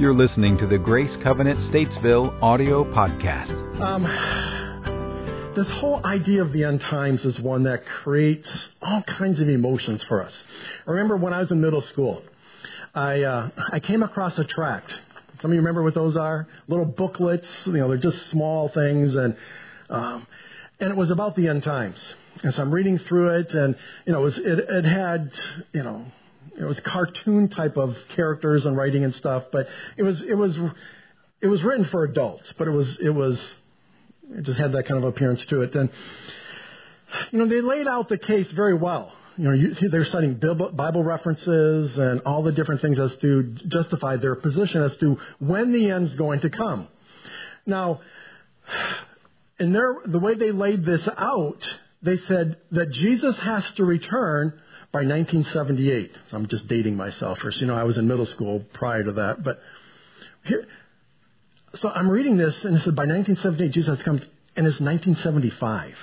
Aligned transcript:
You're 0.00 0.14
listening 0.14 0.56
to 0.56 0.66
the 0.66 0.78
Grace 0.78 1.14
Covenant 1.18 1.60
Statesville 1.60 2.40
audio 2.40 2.84
podcast. 2.90 3.50
Um, 3.82 5.52
this 5.54 5.68
whole 5.68 6.00
idea 6.06 6.40
of 6.40 6.54
the 6.54 6.64
end 6.64 6.80
times 6.80 7.22
is 7.26 7.38
one 7.38 7.64
that 7.64 7.84
creates 7.84 8.70
all 8.80 9.02
kinds 9.02 9.40
of 9.40 9.48
emotions 9.50 10.02
for 10.04 10.22
us. 10.22 10.42
I 10.86 10.92
remember 10.92 11.18
when 11.18 11.34
I 11.34 11.40
was 11.40 11.50
in 11.50 11.60
middle 11.60 11.82
school, 11.82 12.22
I 12.94 13.24
uh, 13.24 13.50
I 13.70 13.80
came 13.80 14.02
across 14.02 14.38
a 14.38 14.44
tract. 14.44 14.98
Some 15.42 15.50
of 15.50 15.54
you 15.54 15.60
remember 15.60 15.82
what 15.82 15.92
those 15.92 16.16
are? 16.16 16.48
Little 16.66 16.86
booklets. 16.86 17.66
You 17.66 17.74
know, 17.74 17.88
they're 17.88 17.98
just 17.98 18.28
small 18.28 18.70
things, 18.70 19.14
and 19.14 19.36
um, 19.90 20.26
and 20.80 20.88
it 20.88 20.96
was 20.96 21.10
about 21.10 21.36
the 21.36 21.48
end 21.48 21.62
times. 21.62 22.14
And 22.42 22.54
so 22.54 22.62
I'm 22.62 22.72
reading 22.72 22.96
through 23.00 23.34
it, 23.40 23.52
and 23.52 23.76
you 24.06 24.14
know, 24.14 24.20
it, 24.20 24.22
was, 24.22 24.38
it, 24.38 24.60
it 24.60 24.84
had 24.86 25.38
you 25.74 25.82
know 25.82 26.06
it 26.60 26.66
was 26.66 26.78
cartoon 26.80 27.48
type 27.48 27.76
of 27.76 27.96
characters 28.10 28.66
and 28.66 28.76
writing 28.76 29.02
and 29.04 29.14
stuff, 29.14 29.44
but 29.50 29.68
it 29.96 30.02
was 30.02 30.20
it 30.22 30.34
was 30.34 30.58
it 31.40 31.46
was 31.46 31.62
written 31.62 31.86
for 31.86 32.04
adults, 32.04 32.52
but 32.58 32.68
it 32.68 32.72
was 32.72 32.98
it 32.98 33.10
was 33.10 33.58
it 34.32 34.42
just 34.42 34.58
had 34.58 34.72
that 34.72 34.86
kind 34.86 35.02
of 35.02 35.08
appearance 35.08 35.42
to 35.46 35.62
it. 35.62 35.74
And 35.74 35.90
you 37.30 37.38
know, 37.38 37.46
they 37.46 37.60
laid 37.60 37.88
out 37.88 38.08
the 38.08 38.18
case 38.18 38.50
very 38.52 38.74
well. 38.74 39.12
You 39.36 39.44
know, 39.44 39.52
you, 39.52 39.74
they're 39.88 40.04
citing 40.04 40.34
Bible 40.34 41.02
references 41.02 41.96
and 41.96 42.20
all 42.26 42.42
the 42.42 42.52
different 42.52 42.82
things 42.82 42.98
as 42.98 43.14
to 43.16 43.42
justify 43.68 44.16
their 44.16 44.34
position 44.34 44.82
as 44.82 44.96
to 44.98 45.18
when 45.38 45.72
the 45.72 45.90
end's 45.90 46.14
going 46.14 46.40
to 46.40 46.50
come. 46.50 46.88
Now, 47.64 48.00
in 49.58 49.72
their 49.72 49.96
the 50.04 50.18
way 50.18 50.34
they 50.34 50.50
laid 50.52 50.84
this 50.84 51.08
out, 51.16 51.78
they 52.02 52.16
said 52.16 52.56
that 52.70 52.90
Jesus 52.90 53.38
has 53.40 53.70
to 53.72 53.84
return 53.84 54.58
by 54.92 55.00
1978. 55.00 56.18
So 56.30 56.36
I'm 56.36 56.46
just 56.46 56.66
dating 56.66 56.96
myself 56.96 57.38
first. 57.40 57.60
You 57.60 57.66
know, 57.66 57.74
I 57.74 57.84
was 57.84 57.98
in 57.98 58.08
middle 58.08 58.26
school 58.26 58.64
prior 58.72 59.04
to 59.04 59.12
that. 59.12 59.42
But 59.44 59.60
here, 60.44 60.66
so 61.74 61.88
I'm 61.88 62.10
reading 62.10 62.36
this, 62.36 62.64
and 62.64 62.76
it 62.76 62.80
said 62.80 62.96
by 62.96 63.04
1978 63.04 63.70
Jesus 63.72 64.02
comes, 64.02 64.22
and 64.56 64.66
it's 64.66 64.80
1975. 64.80 65.96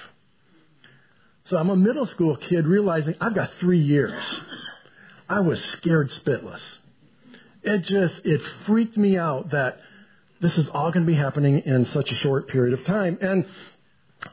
So 1.45 1.57
I'm 1.57 1.69
a 1.69 1.75
middle 1.75 2.05
school 2.05 2.35
kid 2.35 2.67
realizing 2.67 3.15
I've 3.19 3.33
got 3.33 3.51
three 3.53 3.79
years. 3.79 4.41
I 5.29 5.39
was 5.41 5.63
scared 5.63 6.09
spitless. 6.09 6.77
It 7.63 7.79
just, 7.79 8.25
it 8.25 8.41
freaked 8.65 8.97
me 8.97 9.17
out 9.17 9.49
that 9.51 9.79
this 10.39 10.57
is 10.57 10.69
all 10.69 10.91
going 10.91 11.05
to 11.05 11.11
be 11.11 11.17
happening 11.17 11.59
in 11.65 11.85
such 11.85 12.11
a 12.11 12.15
short 12.15 12.47
period 12.47 12.77
of 12.77 12.85
time. 12.85 13.17
And 13.21 13.45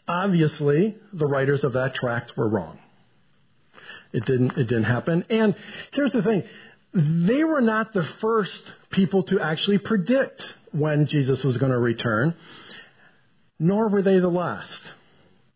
obviously, 0.09 0.97
the 1.13 1.27
writers 1.27 1.65
of 1.65 1.75
that 1.75 1.95
tract 1.95 2.37
were 2.37 2.49
wrong. 2.49 2.79
It 4.13 4.25
didn't, 4.25 4.53
it 4.53 4.69
didn't 4.69 4.85
happen. 4.85 5.25
And 5.29 5.55
here's 5.93 6.13
the 6.13 6.23
thing. 6.23 6.45
They 6.93 7.43
were 7.43 7.61
not 7.61 7.93
the 7.93 8.05
first 8.21 8.63
people 8.91 9.25
to 9.25 9.41
actually 9.41 9.79
predict 9.79 10.55
when 10.71 11.07
Jesus 11.07 11.43
was 11.43 11.57
going 11.57 11.73
to 11.73 11.79
return, 11.79 12.35
nor 13.59 13.89
were 13.89 14.03
they 14.03 14.21
the 14.21 14.29
last. 14.29 14.81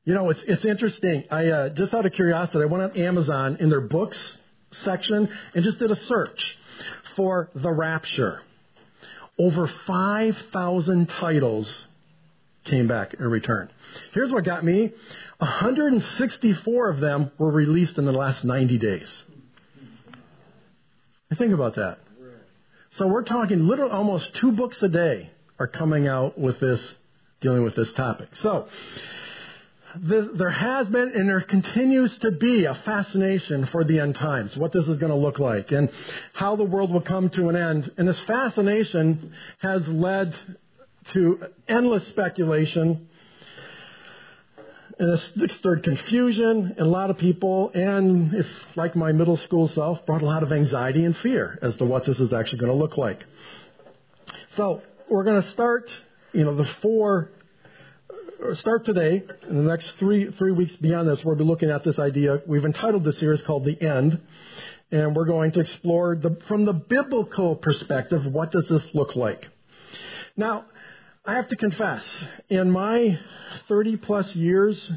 You 0.05 0.15
know, 0.15 0.31
it's, 0.31 0.41
it's 0.47 0.65
interesting. 0.65 1.25
I, 1.31 1.47
uh, 1.47 1.69
just 1.69 1.95
out 1.95 2.07
of 2.07 2.13
curiosity, 2.13 2.63
I 2.63 2.67
went 2.67 2.83
on 2.83 2.97
Amazon 2.97 3.59
in 3.61 3.69
their 3.69 3.81
books 3.81 4.39
section 4.73 5.29
and 5.55 5.65
just 5.65 5.79
did 5.79 5.91
a 5.91 5.97
search 5.97 6.57
for 7.15 7.51
the 7.55 7.71
rapture. 7.71 8.43
Over 9.39 9.69
5,000 9.69 11.09
titles 11.09 11.87
came 12.65 12.87
back 12.87 13.15
and 13.15 13.31
returned. 13.31 13.71
Here's 14.13 14.31
what 14.31 14.45
got 14.45 14.65
me 14.65 14.93
164 15.39 16.89
of 16.89 17.01
them 17.01 17.31
were 17.39 17.51
released 17.51 17.99
in 17.99 18.05
the 18.05 18.13
last 18.13 18.45
90 18.45 18.79
days. 18.79 19.25
Think 21.37 21.53
about 21.53 21.75
that. 21.75 21.99
So 22.93 23.07
we're 23.07 23.23
talking 23.23 23.67
literally 23.67 23.93
almost 23.93 24.35
two 24.35 24.53
books 24.53 24.83
a 24.83 24.89
day 24.89 25.31
are 25.59 25.67
coming 25.67 26.07
out 26.07 26.39
with 26.39 26.59
this, 26.61 26.95
dealing 27.41 27.63
with 27.63 27.75
this 27.75 27.93
topic. 27.93 28.35
So, 28.35 28.69
the, 29.97 30.31
there 30.35 30.51
has 30.51 30.89
been 30.89 31.13
and 31.15 31.29
there 31.29 31.41
continues 31.41 32.17
to 32.19 32.31
be 32.31 32.67
a 32.67 32.75
fascination 32.75 33.67
for 33.67 33.85
the 33.85 34.01
end 34.01 34.17
times, 34.17 34.57
what 34.57 34.73
this 34.73 34.87
is 34.87 34.97
going 34.97 35.11
to 35.11 35.19
look 35.19 35.39
like, 35.39 35.73
and 35.73 35.91
how 36.35 36.57
the 36.57 36.65
world 36.65 36.93
will 36.93 37.01
come 37.01 37.31
to 37.31 37.49
an 37.49 37.57
end. 37.57 37.91
And 37.97 38.07
this 38.07 38.21
fascination 38.21 39.33
has 39.59 39.87
led 39.89 40.35
to 41.13 41.47
endless 41.67 42.07
speculation 42.07 43.09
and 44.99 45.13
it 45.13 45.53
stirred 45.53 45.85
confusion 45.85 46.75
in 46.77 46.85
a 46.85 46.89
lot 46.89 47.11
of 47.11 47.19
people, 47.19 47.71
and 47.73 48.35
if, 48.35 48.49
like 48.75 48.97
my 48.97 49.13
middle 49.13 49.37
school 49.37 49.69
self, 49.69 50.05
brought 50.07 50.23
a 50.23 50.27
lot 50.27 50.43
of 50.43 50.53
anxiety 50.53 51.05
and 51.05 51.17
fear 51.19 51.57
as 51.63 51.77
to 51.77 51.85
what 51.85 52.05
this 52.05 52.19
is 52.19 52.33
actually 52.33 52.59
going 52.59 52.73
to 52.73 52.79
look 52.79 52.97
like. 52.97 53.25
So 54.51 54.83
we're 55.09 55.23
going 55.23 55.41
to 55.41 55.49
start, 55.51 55.93
you 56.33 56.45
know, 56.45 56.55
the 56.57 56.65
four. 56.65 57.31
Start 58.55 58.85
today. 58.85 59.25
In 59.49 59.57
the 59.57 59.65
next 59.65 59.91
three 59.93 60.31
three 60.31 60.53
weeks 60.53 60.77
beyond 60.77 61.09
this, 61.09 61.25
we'll 61.25 61.35
be 61.35 61.43
looking 61.43 61.71
at 61.71 61.83
this 61.83 61.99
idea. 61.99 62.41
We've 62.47 62.65
entitled 62.65 63.03
this 63.03 63.19
series 63.19 63.43
called 63.43 63.65
"The 63.65 63.81
End," 63.81 64.21
and 64.93 65.17
we're 65.17 65.25
going 65.25 65.53
to 65.53 65.61
explore 65.61 66.15
the, 66.15 66.41
from 66.47 66.65
the 66.65 66.73
biblical 66.73 67.57
perspective 67.57 68.25
what 68.27 68.53
does 68.53 68.69
this 68.69 68.95
look 68.95 69.17
like. 69.17 69.49
Now, 70.37 70.67
I 71.29 71.35
have 71.35 71.49
to 71.49 71.57
confess, 71.57 72.27
in 72.49 72.71
my 72.71 73.19
30 73.69 73.99
plus 73.99 74.35
years 74.35 74.91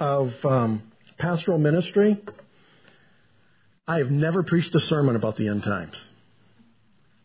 of 0.00 0.34
um, 0.44 0.82
pastoral 1.18 1.58
ministry, 1.58 2.18
I 3.86 3.98
have 3.98 4.10
never 4.10 4.42
preached 4.42 4.74
a 4.74 4.80
sermon 4.80 5.14
about 5.14 5.36
the 5.36 5.46
end 5.46 5.62
times. 5.62 6.08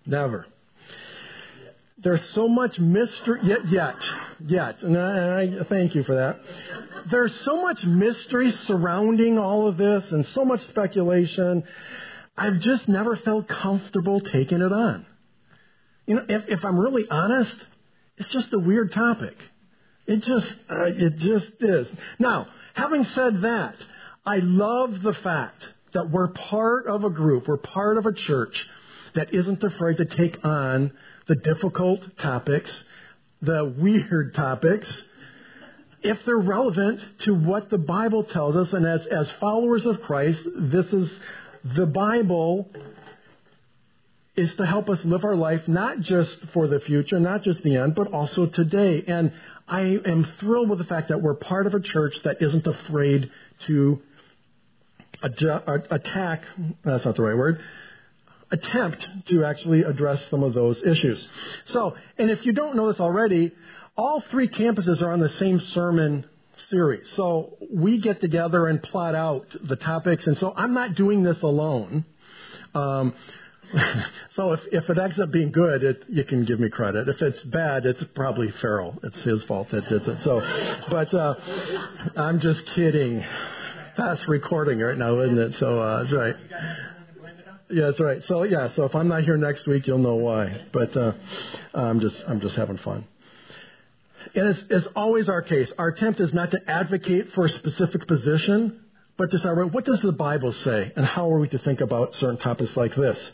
Never. 0.06 0.46
There's 1.98 2.24
so 2.30 2.48
much 2.48 2.78
mystery, 2.78 3.40
yet, 3.42 3.66
yet, 3.70 3.96
yet, 4.46 4.84
and 4.84 5.00
I, 5.00 5.42
and 5.42 5.60
I 5.62 5.64
thank 5.64 5.96
you 5.96 6.04
for 6.04 6.14
that. 6.14 6.40
There's 7.10 7.34
so 7.40 7.60
much 7.60 7.84
mystery 7.84 8.52
surrounding 8.52 9.40
all 9.40 9.68
of 9.68 9.78
this 9.78 10.12
and 10.12 10.28
so 10.28 10.46
much 10.46 10.62
speculation. 10.62 11.64
I've 12.38 12.60
just 12.60 12.88
never 12.88 13.16
felt 13.16 13.48
comfortable 13.48 14.20
taking 14.20 14.62
it 14.62 14.72
on. 14.72 15.08
You 16.06 16.18
know, 16.18 16.26
if, 16.30 16.50
if 16.50 16.64
I'm 16.64 16.80
really 16.80 17.10
honest, 17.10 17.58
it's 18.18 18.30
just 18.30 18.54
a 18.54 18.60
weird 18.60 18.92
topic. 18.92 19.36
It 20.06 20.18
just, 20.18 20.54
uh, 20.70 20.86
it 20.86 21.18
just 21.18 21.52
is. 21.60 21.92
Now, 22.20 22.48
having 22.74 23.04
said 23.04 23.42
that, 23.42 23.76
I 24.26 24.38
love 24.38 25.02
the 25.02 25.14
fact 25.14 25.74
that 25.94 26.10
we're 26.10 26.30
part 26.30 26.88
of 26.88 27.04
a 27.04 27.10
group, 27.10 27.48
we're 27.48 27.58
part 27.58 27.98
of 27.98 28.06
a 28.06 28.14
church 28.14 28.68
that 29.16 29.34
isn't 29.34 29.64
afraid 29.64 29.98
to 29.98 30.06
take 30.06 30.44
on 30.44 30.92
the 31.28 31.36
difficult 31.36 32.18
topics, 32.18 32.84
the 33.42 33.64
weird 33.78 34.34
topics, 34.34 35.04
if 36.02 36.24
they're 36.26 36.38
relevant 36.38 37.06
to 37.20 37.34
what 37.34 37.70
the 37.70 37.78
Bible 37.78 38.24
tells 38.24 38.56
us. 38.56 38.74
And 38.74 38.86
as, 38.86 39.06
as 39.06 39.32
followers 39.34 39.86
of 39.86 40.02
Christ, 40.02 40.46
this 40.56 40.92
is 40.92 41.18
the 41.64 41.86
Bible 41.86 42.70
is 44.36 44.54
to 44.56 44.66
help 44.66 44.90
us 44.90 45.04
live 45.06 45.24
our 45.24 45.36
life 45.36 45.68
not 45.68 46.00
just 46.00 46.44
for 46.48 46.68
the 46.68 46.80
future, 46.80 47.20
not 47.20 47.44
just 47.44 47.62
the 47.62 47.78
end, 47.78 47.94
but 47.94 48.12
also 48.12 48.48
today. 48.48 49.04
And 49.08 49.32
I 49.68 49.82
am 49.82 50.24
thrilled 50.40 50.70
with 50.70 50.80
the 50.80 50.86
fact 50.86 51.10
that 51.10 51.22
we're 51.22 51.36
part 51.36 51.68
of 51.68 51.74
a 51.74 51.80
church 51.80 52.20
that 52.24 52.42
isn't 52.42 52.66
afraid 52.66 53.30
to 53.68 54.02
attack, 55.22 56.44
that's 56.84 57.06
not 57.06 57.16
the 57.16 57.22
right 57.22 57.38
word, 57.38 57.62
attempt 58.52 59.08
to 59.26 59.46
actually 59.46 59.84
address 59.84 60.28
some 60.30 60.44
of 60.44 60.54
those 60.54 60.82
issues. 60.84 61.28
So, 61.66 61.96
and 62.18 62.30
if 62.30 62.46
you 62.46 62.54
don't 62.54 62.76
know 62.76 62.88
this 62.88 63.00
already, 63.00 63.52
all 63.96 64.22
three 64.22 64.48
campuses 64.48 65.02
are 65.02 65.12
on 65.12 65.20
the 65.20 65.30
same 65.30 65.60
sermon 65.60 66.26
series. 66.56 67.10
So 67.12 67.58
we 67.72 68.00
get 68.00 68.20
together 68.20 68.68
and 68.68 68.82
plot 68.82 69.16
out 69.16 69.46
the 69.64 69.76
topics. 69.76 70.28
And 70.28 70.38
so 70.38 70.54
I'm 70.56 70.74
not 70.74 70.96
doing 70.96 71.24
this 71.24 71.42
alone. 71.42 72.06
Um, 72.74 73.14
so 74.32 74.54
if, 74.54 74.62
if 74.72 74.90
it 74.90 74.98
ends 74.98 75.20
up 75.20 75.32
being 75.32 75.52
good, 75.52 75.84
it, 75.84 76.04
you 76.10 76.24
can 76.24 76.46
give 76.46 76.60
me 76.60 76.70
credit. 76.70 77.08
If 77.10 77.22
it's 77.22 77.44
bad, 77.44 77.86
it's 77.86 78.04
probably 78.16 78.52
Farrell. 78.52 79.00
It's 79.04 79.22
his 79.24 79.44
fault 79.44 79.70
that 79.70 79.88
did 79.88 80.08
it. 80.08 80.22
So, 80.22 80.42
but 80.90 81.14
uh, 81.14 81.36
I'm 82.16 82.40
just 82.40 82.66
kidding. 82.68 83.24
That's 83.98 84.28
recording 84.28 84.80
right 84.80 84.98
now, 84.98 85.20
isn't 85.22 85.38
it? 85.38 85.54
So 85.56 85.80
uh, 85.80 86.04
that's 86.04 86.14
right. 86.14 86.36
Yeah, 87.70 87.86
that's 87.86 88.00
right. 88.00 88.22
So 88.24 88.44
yeah, 88.44 88.68
so 88.70 88.86
if 88.86 88.96
I'm 88.96 89.08
not 89.08 89.24
here 89.24 89.38
next 89.38 89.66
week, 89.68 89.88
you'll 89.88 89.98
know 89.98 90.16
why. 90.16 90.66
But 90.72 90.96
uh, 90.96 91.14
I'm 91.74 92.00
just 92.00 92.24
I'm 92.28 92.40
just 92.40 92.56
having 92.56 92.78
fun. 92.78 93.08
And 94.36 94.48
as, 94.48 94.64
as 94.70 94.88
always 94.96 95.30
our 95.30 95.42
case, 95.42 95.72
our 95.78 95.90
attempt 95.90 96.20
is 96.20 96.34
not 96.34 96.52
to 96.52 96.70
advocate 96.70 97.32
for 97.34 97.46
a 97.46 97.50
specific 97.50 98.08
position, 98.08 98.83
but 99.18 99.32
say, 99.32 99.50
what 99.50 99.86
does 99.86 100.02
the 100.02 100.12
Bible 100.12 100.54
say, 100.54 100.92
and 100.96 101.06
how 101.06 101.32
are 101.32 101.40
we 101.40 101.48
to 101.50 101.60
think 101.60 101.82
about 101.82 102.16
certain 102.16 102.38
topics 102.38 102.76
like 102.76 102.96
this? 102.96 103.32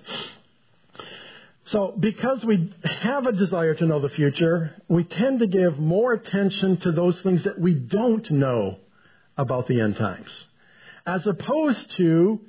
So, 1.66 1.94
because 1.98 2.44
we 2.44 2.74
have 2.84 3.28
a 3.28 3.32
desire 3.32 3.76
to 3.76 3.86
know 3.86 4.00
the 4.00 4.10
future, 4.10 4.76
we 4.88 5.04
tend 5.04 5.40
to 5.40 5.48
give 5.48 5.78
more 5.78 6.14
attention 6.14 6.78
to 6.78 6.92
those 6.92 7.22
things 7.22 7.44
that 7.44 7.60
we 7.60 7.76
don't 7.76 8.30
know 8.32 8.78
about 9.38 9.68
the 9.68 9.80
end 9.80 9.96
times, 9.96 10.46
as 11.06 11.26
opposed 11.28 11.96
to 11.98 12.42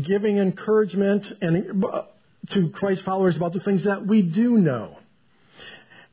giving 0.00 0.38
encouragement 0.38 1.30
and 1.42 1.84
uh, 1.84 2.02
to 2.50 2.70
Christ 2.70 3.02
followers 3.04 3.36
about 3.36 3.52
the 3.52 3.60
things 3.60 3.84
that 3.84 4.06
we 4.06 4.22
do 4.22 4.58
know. 4.58 4.98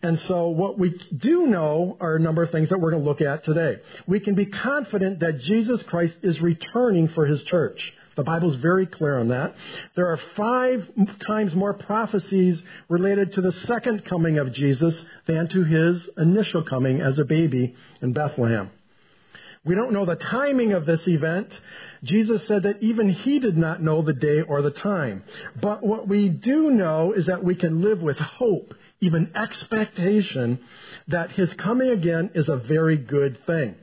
And 0.03 0.19
so 0.21 0.49
what 0.49 0.79
we 0.79 0.89
do 1.15 1.45
know 1.47 1.97
are 1.99 2.15
a 2.15 2.19
number 2.19 2.41
of 2.41 2.51
things 2.51 2.69
that 2.69 2.79
we're 2.79 2.91
going 2.91 3.03
to 3.03 3.07
look 3.07 3.21
at 3.21 3.43
today. 3.43 3.79
We 4.07 4.19
can 4.19 4.33
be 4.33 4.47
confident 4.47 5.19
that 5.19 5.39
Jesus 5.39 5.83
Christ 5.83 6.17
is 6.23 6.41
returning 6.41 7.07
for 7.09 7.25
his 7.25 7.43
church. 7.43 7.93
The 8.15 8.23
Bible 8.23 8.51
is 8.51 8.57
very 8.57 8.87
clear 8.87 9.19
on 9.19 9.29
that. 9.29 9.55
There 9.95 10.07
are 10.07 10.17
five 10.35 10.89
times 11.25 11.55
more 11.55 11.73
prophecies 11.73 12.61
related 12.89 13.33
to 13.33 13.41
the 13.41 13.53
second 13.53 14.03
coming 14.03 14.37
of 14.37 14.51
Jesus 14.51 15.01
than 15.27 15.47
to 15.49 15.63
his 15.63 16.09
initial 16.17 16.63
coming 16.63 16.99
as 16.99 17.19
a 17.19 17.25
baby 17.25 17.75
in 18.01 18.11
Bethlehem. 18.11 18.71
We 19.63 19.75
don't 19.75 19.93
know 19.93 20.05
the 20.05 20.15
timing 20.15 20.73
of 20.73 20.87
this 20.87 21.07
event. 21.07 21.59
Jesus 22.03 22.47
said 22.47 22.63
that 22.63 22.81
even 22.81 23.11
he 23.11 23.37
did 23.37 23.57
not 23.57 23.81
know 23.81 24.01
the 24.01 24.13
day 24.13 24.41
or 24.41 24.63
the 24.63 24.71
time. 24.71 25.23
But 25.61 25.83
what 25.83 26.07
we 26.07 26.29
do 26.29 26.71
know 26.71 27.13
is 27.13 27.27
that 27.27 27.43
we 27.43 27.55
can 27.55 27.81
live 27.81 28.01
with 28.01 28.17
hope 28.17 28.73
even 29.01 29.31
expectation 29.35 30.59
that 31.07 31.31
his 31.31 31.53
coming 31.55 31.89
again 31.89 32.31
is 32.35 32.47
a 32.47 32.57
very 32.57 32.97
good 32.97 33.43
thing. 33.45 33.75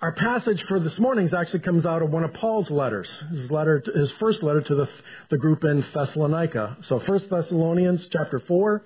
Our 0.00 0.12
passage 0.12 0.62
for 0.64 0.78
this 0.78 0.98
morning 0.98 1.28
actually 1.34 1.60
comes 1.60 1.84
out 1.84 2.02
of 2.02 2.10
one 2.10 2.24
of 2.24 2.34
Paul's 2.34 2.70
letters, 2.70 3.10
his 3.30 3.50
letter, 3.50 3.82
his 3.94 4.12
first 4.12 4.42
letter 4.42 4.60
to 4.60 4.74
the, 4.74 4.90
the 5.30 5.38
group 5.38 5.64
in 5.64 5.84
Thessalonica. 5.92 6.76
So, 6.82 7.00
First 7.00 7.30
Thessalonians 7.30 8.06
chapter 8.06 8.38
four, 8.38 8.82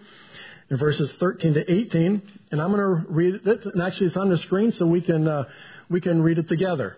in 0.71 0.77
verses 0.77 1.13
13 1.15 1.55
to 1.55 1.73
18, 1.73 2.23
and 2.53 2.61
I'm 2.61 2.73
going 2.73 2.81
to 2.81 3.11
read 3.11 3.35
it. 3.47 3.65
And 3.67 3.83
actually, 3.83 4.07
it's 4.09 4.17
on 4.17 4.29
the 4.29 4.39
screen, 4.39 4.73
so 4.73 4.87
we 4.87 5.01
can 5.01 5.27
uh, 5.27 5.45
we 5.91 6.01
can 6.01 6.23
read 6.23 6.39
it 6.39 6.49
together. 6.49 6.97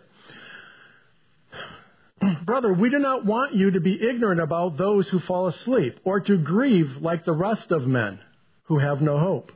Brother, 2.50 2.72
we 2.72 2.90
do 2.90 2.98
not 2.98 3.24
want 3.24 3.54
you 3.54 3.70
to 3.70 3.78
be 3.78 4.02
ignorant 4.02 4.40
about 4.40 4.76
those 4.76 5.08
who 5.08 5.20
fall 5.20 5.46
asleep, 5.46 6.00
or 6.02 6.18
to 6.18 6.36
grieve 6.36 6.96
like 6.96 7.24
the 7.24 7.32
rest 7.32 7.70
of 7.70 7.86
men 7.86 8.18
who 8.64 8.78
have 8.78 9.00
no 9.00 9.20
hope. 9.20 9.52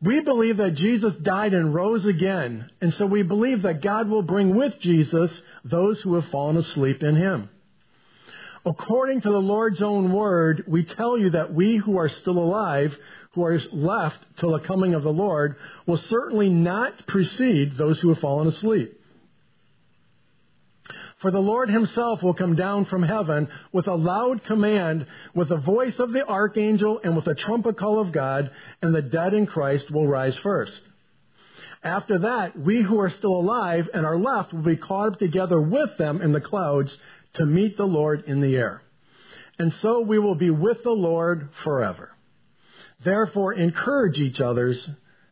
We 0.00 0.20
believe 0.20 0.58
that 0.58 0.76
Jesus 0.76 1.12
died 1.16 1.54
and 1.54 1.74
rose 1.74 2.06
again, 2.06 2.68
and 2.80 2.94
so 2.94 3.04
we 3.04 3.24
believe 3.24 3.62
that 3.62 3.82
God 3.82 4.08
will 4.08 4.22
bring 4.22 4.54
with 4.54 4.78
Jesus 4.78 5.42
those 5.64 6.00
who 6.00 6.14
have 6.14 6.26
fallen 6.26 6.56
asleep 6.56 7.02
in 7.02 7.16
him. 7.16 7.50
According 8.64 9.22
to 9.22 9.32
the 9.32 9.42
Lord's 9.42 9.82
own 9.82 10.12
word, 10.12 10.62
we 10.68 10.84
tell 10.84 11.18
you 11.18 11.30
that 11.30 11.52
we 11.52 11.78
who 11.78 11.98
are 11.98 12.08
still 12.08 12.38
alive, 12.38 12.96
who 13.32 13.42
are 13.42 13.58
left 13.72 14.20
till 14.36 14.52
the 14.52 14.60
coming 14.60 14.94
of 14.94 15.02
the 15.02 15.12
Lord, 15.12 15.56
will 15.86 15.96
certainly 15.96 16.48
not 16.48 17.08
precede 17.08 17.76
those 17.76 17.98
who 17.98 18.10
have 18.10 18.20
fallen 18.20 18.46
asleep. 18.46 19.00
For 21.22 21.30
the 21.30 21.40
Lord 21.40 21.70
himself 21.70 22.20
will 22.20 22.34
come 22.34 22.56
down 22.56 22.84
from 22.86 23.04
heaven 23.04 23.48
with 23.70 23.86
a 23.86 23.94
loud 23.94 24.42
command, 24.42 25.06
with 25.34 25.50
the 25.50 25.56
voice 25.56 26.00
of 26.00 26.12
the 26.12 26.26
archangel, 26.26 27.00
and 27.02 27.14
with 27.14 27.28
a 27.28 27.34
trumpet 27.36 27.76
call 27.76 28.00
of 28.00 28.10
God, 28.10 28.50
and 28.82 28.92
the 28.92 29.02
dead 29.02 29.32
in 29.32 29.46
Christ 29.46 29.88
will 29.88 30.06
rise 30.06 30.36
first. 30.38 30.82
After 31.84 32.18
that, 32.18 32.58
we 32.58 32.82
who 32.82 32.98
are 33.00 33.10
still 33.10 33.36
alive 33.36 33.88
and 33.94 34.04
are 34.04 34.18
left 34.18 34.52
will 34.52 34.62
be 34.62 34.76
caught 34.76 35.12
up 35.12 35.18
together 35.20 35.60
with 35.60 35.96
them 35.96 36.20
in 36.20 36.32
the 36.32 36.40
clouds 36.40 36.98
to 37.34 37.46
meet 37.46 37.76
the 37.76 37.86
Lord 37.86 38.24
in 38.26 38.40
the 38.40 38.56
air. 38.56 38.82
And 39.60 39.72
so 39.74 40.00
we 40.00 40.18
will 40.18 40.34
be 40.34 40.50
with 40.50 40.82
the 40.82 40.90
Lord 40.90 41.50
forever. 41.62 42.10
Therefore, 43.04 43.52
encourage 43.52 44.18
each 44.18 44.40
other's, 44.40 44.88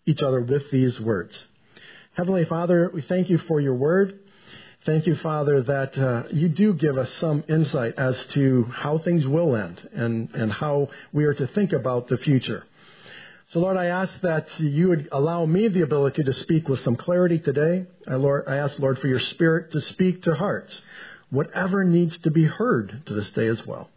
each 0.06 0.22
other 0.22 0.40
with 0.40 0.70
these 0.70 1.00
words. 1.00 1.44
Heavenly 2.12 2.44
Father, 2.44 2.90
we 2.94 3.02
thank 3.02 3.28
you 3.28 3.38
for 3.38 3.60
your 3.60 3.74
word. 3.74 4.19
Thank 4.86 5.06
you, 5.06 5.14
Father, 5.16 5.62
that 5.62 5.98
uh, 5.98 6.22
you 6.32 6.48
do 6.48 6.72
give 6.72 6.96
us 6.96 7.12
some 7.14 7.44
insight 7.48 7.94
as 7.98 8.24
to 8.26 8.64
how 8.64 8.96
things 8.96 9.26
will 9.26 9.54
end 9.54 9.86
and, 9.92 10.30
and 10.34 10.50
how 10.50 10.88
we 11.12 11.24
are 11.24 11.34
to 11.34 11.46
think 11.48 11.74
about 11.74 12.08
the 12.08 12.16
future. 12.16 12.64
So, 13.48 13.60
Lord, 13.60 13.76
I 13.76 13.86
ask 13.86 14.18
that 14.22 14.58
you 14.58 14.88
would 14.88 15.10
allow 15.12 15.44
me 15.44 15.68
the 15.68 15.82
ability 15.82 16.22
to 16.22 16.32
speak 16.32 16.66
with 16.66 16.80
some 16.80 16.96
clarity 16.96 17.38
today. 17.38 17.84
I, 18.08 18.14
Lord, 18.14 18.44
I 18.46 18.56
ask, 18.56 18.78
Lord, 18.78 18.98
for 18.98 19.06
your 19.06 19.18
Spirit 19.18 19.70
to 19.72 19.82
speak 19.82 20.22
to 20.22 20.34
hearts, 20.34 20.80
whatever 21.28 21.84
needs 21.84 22.16
to 22.18 22.30
be 22.30 22.44
heard 22.44 23.02
to 23.04 23.12
this 23.12 23.28
day 23.30 23.48
as 23.48 23.66
well. 23.66 23.90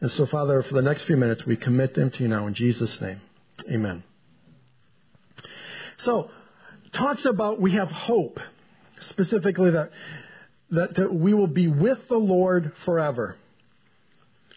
And 0.00 0.12
so, 0.12 0.26
Father, 0.26 0.62
for 0.62 0.74
the 0.74 0.82
next 0.82 1.04
few 1.04 1.16
minutes, 1.16 1.44
we 1.44 1.56
commit 1.56 1.94
them 1.94 2.10
to 2.10 2.22
you 2.22 2.28
now 2.28 2.46
in 2.46 2.54
Jesus' 2.54 3.00
name. 3.00 3.20
Amen. 3.68 4.04
So, 5.96 6.30
talks 6.92 7.24
about 7.24 7.60
we 7.60 7.72
have 7.72 7.90
hope 7.90 8.38
specifically 9.00 9.70
that, 9.70 9.90
that, 10.70 11.12
we 11.12 11.34
will 11.34 11.46
be 11.46 11.68
with 11.68 12.08
the 12.08 12.18
Lord 12.18 12.72
forever. 12.84 13.36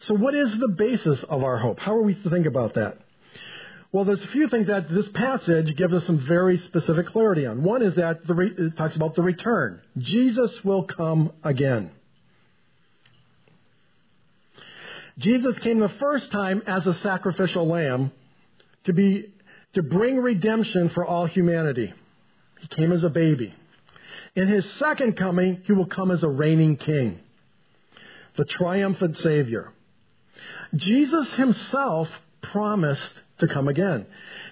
So, 0.02 0.14
what 0.14 0.36
is 0.36 0.58
the 0.58 0.68
basis 0.68 1.24
of 1.24 1.44
our 1.44 1.58
hope? 1.58 1.80
How 1.80 1.96
are 1.96 2.02
we 2.02 2.14
to 2.14 2.30
think 2.30 2.46
about 2.46 2.74
that? 2.76 2.98
Well, 3.92 4.06
there's 4.06 4.24
a 4.24 4.28
few 4.28 4.50
things 4.50 4.68
that 4.68 4.90
this 4.90 5.08
passage 5.10 5.76
gives 5.76 5.94
us 5.94 6.06
some 6.06 6.18
very 6.18 6.58
specific 6.58 7.08
clarity 7.08 7.46
on. 7.46 7.62
One 7.62 7.84
is 7.84 7.96
that 7.96 8.26
the, 8.26 8.36
it 8.40 8.76
talks 8.76 8.96
about 8.96 9.16
the 9.16 9.22
return. 9.22 9.82
Jesus 10.00 10.64
will 10.64 10.84
come 10.84 11.32
again. 11.44 11.92
Jesus 15.20 15.60
came 15.60 15.80
the 15.80 15.90
first 15.90 16.32
time 16.32 16.64
as 16.66 16.88
a 16.88 16.94
sacrificial 16.96 17.68
lamb 17.68 18.12
to 18.86 18.94
be 18.94 19.32
to 19.74 19.84
bring 19.84 20.18
redemption 20.20 20.90
for 20.90 21.06
all 21.06 21.26
humanity. 21.26 21.94
He 22.60 22.68
came 22.68 22.92
as 22.92 23.04
a 23.04 23.10
baby. 23.10 23.54
In 24.36 24.48
his 24.48 24.70
second 24.74 25.16
coming, 25.16 25.62
he 25.66 25.74
will 25.74 25.86
come 25.86 26.10
as 26.10 26.24
a 26.24 26.30
reigning 26.30 26.78
king, 26.78 27.20
the 28.36 28.46
triumphant 28.46 29.18
Savior. 29.18 29.72
Jesus 30.76 31.34
himself 31.36 32.10
promised 32.42 33.14
to 33.40 33.48
come 33.48 33.68
again. 33.68 34.06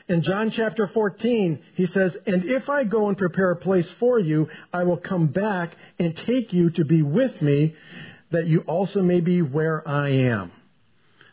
In 0.08 0.22
John 0.22 0.52
chapter 0.52 0.88
14, 0.88 1.60
he 1.76 1.88
says, 1.88 2.16
And 2.28 2.46
if 2.46 2.70
I 2.70 2.84
go 2.84 3.08
and 3.08 3.18
prepare 3.18 3.52
a 3.52 3.56
place 3.56 3.90
for 3.92 4.20
you, 4.20 4.50
I 4.72 4.84
will 4.84 4.98
come 4.98 5.28
back 5.28 5.76
and 5.98 6.16
take 6.16 6.54
you 6.54 6.70
to 6.72 6.86
be 6.86 7.02
with 7.02 7.42
me, 7.42 7.76
that 8.32 8.48
you 8.48 8.62
also 8.62 9.02
may 9.02 9.20
be 9.20 9.42
where 9.42 9.88
I 9.88 10.10
am. 10.10 10.52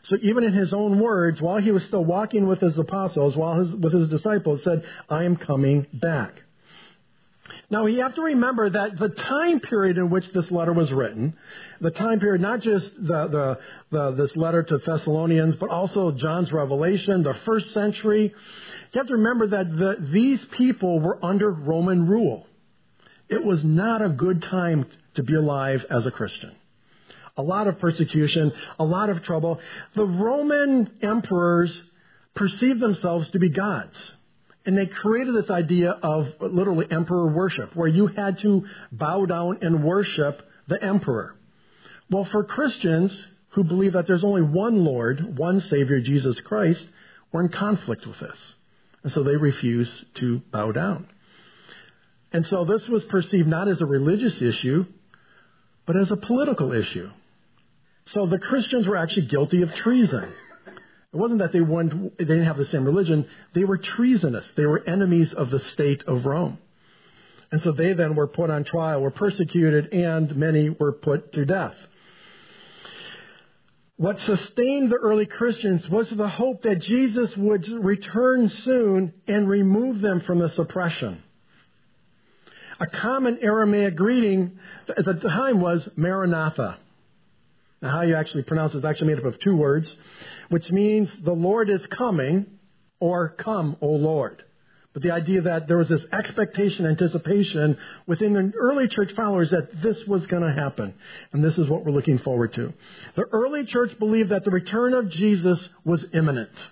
So 0.03 0.17
even 0.21 0.43
in 0.43 0.53
his 0.53 0.73
own 0.73 0.99
words, 0.99 1.39
while 1.39 1.57
he 1.57 1.71
was 1.71 1.83
still 1.83 2.03
walking 2.03 2.47
with 2.47 2.61
his 2.61 2.77
apostles, 2.77 3.35
while 3.35 3.59
his, 3.59 3.75
with 3.75 3.93
his 3.93 4.07
disciples, 4.07 4.63
said, 4.63 4.83
I 5.09 5.23
am 5.23 5.35
coming 5.35 5.85
back. 5.93 6.41
Now, 7.69 7.85
you 7.85 8.01
have 8.01 8.15
to 8.15 8.21
remember 8.21 8.69
that 8.69 8.97
the 8.97 9.09
time 9.09 9.59
period 9.59 9.97
in 9.97 10.09
which 10.09 10.31
this 10.31 10.49
letter 10.51 10.73
was 10.73 10.91
written, 10.91 11.35
the 11.81 11.91
time 11.91 12.19
period, 12.19 12.41
not 12.41 12.61
just 12.61 12.95
the, 12.95 13.27
the, 13.27 13.59
the, 13.91 14.11
this 14.11 14.35
letter 14.35 14.63
to 14.63 14.77
Thessalonians, 14.77 15.55
but 15.55 15.69
also 15.69 16.11
John's 16.11 16.51
Revelation, 16.51 17.23
the 17.23 17.33
first 17.33 17.71
century, 17.71 18.33
you 18.91 18.97
have 18.97 19.07
to 19.07 19.13
remember 19.13 19.47
that 19.47 19.75
the, 19.77 19.97
these 19.99 20.43
people 20.45 20.99
were 20.99 21.23
under 21.23 21.51
Roman 21.51 22.07
rule. 22.07 22.47
It 23.27 23.43
was 23.43 23.63
not 23.63 24.01
a 24.01 24.09
good 24.09 24.41
time 24.41 24.87
to 25.15 25.23
be 25.23 25.35
alive 25.35 25.85
as 25.89 26.05
a 26.05 26.11
Christian. 26.11 26.55
A 27.37 27.43
lot 27.43 27.67
of 27.67 27.79
persecution, 27.79 28.51
a 28.79 28.83
lot 28.83 29.09
of 29.09 29.23
trouble. 29.23 29.59
The 29.95 30.05
Roman 30.05 30.89
emperors 31.01 31.81
perceived 32.33 32.79
themselves 32.79 33.29
to 33.31 33.39
be 33.39 33.49
gods. 33.49 34.13
And 34.65 34.77
they 34.77 34.85
created 34.85 35.35
this 35.35 35.49
idea 35.49 35.91
of 35.91 36.27
literally 36.39 36.87
emperor 36.89 37.27
worship, 37.27 37.75
where 37.75 37.87
you 37.87 38.07
had 38.07 38.39
to 38.39 38.65
bow 38.91 39.25
down 39.25 39.59
and 39.61 39.83
worship 39.83 40.47
the 40.67 40.81
emperor. 40.83 41.35
Well, 42.09 42.25
for 42.25 42.43
Christians 42.43 43.27
who 43.49 43.63
believe 43.63 43.93
that 43.93 44.05
there's 44.05 44.23
only 44.23 44.41
one 44.41 44.83
Lord, 44.83 45.37
one 45.37 45.59
Savior, 45.59 45.99
Jesus 45.99 46.39
Christ, 46.41 46.87
we're 47.31 47.41
in 47.41 47.49
conflict 47.49 48.05
with 48.05 48.19
this. 48.19 48.55
And 49.03 49.11
so 49.11 49.23
they 49.23 49.37
refuse 49.37 50.05
to 50.15 50.39
bow 50.51 50.71
down. 50.71 51.07
And 52.31 52.45
so 52.45 52.65
this 52.65 52.87
was 52.87 53.03
perceived 53.05 53.47
not 53.47 53.67
as 53.67 53.81
a 53.81 53.85
religious 53.85 54.41
issue, 54.41 54.85
but 55.85 55.95
as 55.95 56.11
a 56.11 56.17
political 56.17 56.73
issue. 56.73 57.09
So 58.07 58.25
the 58.25 58.39
Christians 58.39 58.87
were 58.87 58.97
actually 58.97 59.27
guilty 59.27 59.61
of 59.61 59.73
treason. 59.73 60.31
It 61.11 61.17
wasn't 61.17 61.39
that 61.39 61.51
they, 61.51 61.59
they 61.59 62.25
didn't 62.25 62.45
have 62.45 62.57
the 62.57 62.65
same 62.65 62.85
religion. 62.85 63.27
They 63.53 63.63
were 63.63 63.77
treasonous. 63.77 64.47
They 64.49 64.65
were 64.65 64.83
enemies 64.85 65.33
of 65.33 65.49
the 65.49 65.59
state 65.59 66.03
of 66.03 66.25
Rome. 66.25 66.59
And 67.51 67.59
so 67.61 67.71
they 67.71 67.93
then 67.93 68.15
were 68.15 68.27
put 68.27 68.51
on 68.51 68.63
trial, 68.63 69.01
were 69.01 69.09
persecuted, 69.09 69.91
and 69.91 70.35
many 70.35 70.69
were 70.69 70.91
put 70.91 71.33
to 71.33 71.45
death. 71.45 71.75
What 73.97 74.21
sustained 74.21 74.91
the 74.91 74.97
early 74.97 75.25
Christians 75.25 75.89
was 75.89 76.09
the 76.09 76.29
hope 76.29 76.61
that 76.61 76.79
Jesus 76.79 77.35
would 77.35 77.67
return 77.67 78.47
soon 78.47 79.13
and 79.27 79.49
remove 79.49 79.99
them 79.99 80.21
from 80.21 80.39
this 80.39 80.57
oppression. 80.57 81.21
A 82.79 82.87
common 82.87 83.39
Aramaic 83.41 83.97
greeting 83.97 84.57
at 84.87 85.03
the 85.03 85.15
time 85.15 85.59
was 85.59 85.89
Maranatha. 85.97 86.77
Now, 87.81 87.91
how 87.91 88.01
you 88.01 88.15
actually 88.15 88.43
pronounce 88.43 88.73
it 88.73 88.79
is 88.79 88.85
actually 88.85 89.07
made 89.07 89.19
up 89.19 89.25
of 89.25 89.39
two 89.39 89.55
words, 89.55 89.95
which 90.49 90.71
means 90.71 91.15
the 91.17 91.33
Lord 91.33 91.69
is 91.69 91.85
coming 91.87 92.45
or 92.99 93.29
come, 93.29 93.77
O 93.81 93.87
Lord. 93.87 94.43
But 94.91 95.03
the 95.03 95.11
idea 95.11 95.41
that 95.41 95.67
there 95.67 95.77
was 95.77 95.87
this 95.87 96.05
expectation, 96.11 96.85
anticipation 96.85 97.77
within 98.07 98.33
the 98.33 98.51
early 98.57 98.87
church 98.87 99.13
followers 99.13 99.51
that 99.51 99.81
this 99.81 100.05
was 100.05 100.25
going 100.27 100.43
to 100.43 100.51
happen. 100.51 100.95
And 101.31 101.43
this 101.43 101.57
is 101.57 101.69
what 101.69 101.85
we're 101.85 101.91
looking 101.91 102.17
forward 102.17 102.53
to. 102.53 102.73
The 103.15 103.25
early 103.31 103.65
church 103.65 103.97
believed 103.99 104.29
that 104.29 104.43
the 104.43 104.51
return 104.51 104.93
of 104.93 105.09
Jesus 105.09 105.69
was 105.85 106.05
imminent. 106.11 106.69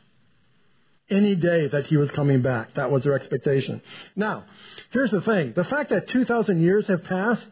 Any 1.09 1.35
day 1.35 1.67
that 1.67 1.85
he 1.85 1.95
was 1.95 2.11
coming 2.11 2.41
back. 2.41 2.73
That 2.73 2.91
was 2.91 3.03
their 3.03 3.13
expectation. 3.13 3.81
Now, 4.15 4.43
here's 4.89 5.11
the 5.11 5.21
thing. 5.21 5.53
The 5.53 5.63
fact 5.63 5.91
that 5.91 6.07
2,000 6.07 6.61
years 6.61 6.87
have 6.87 7.03
passed 7.05 7.47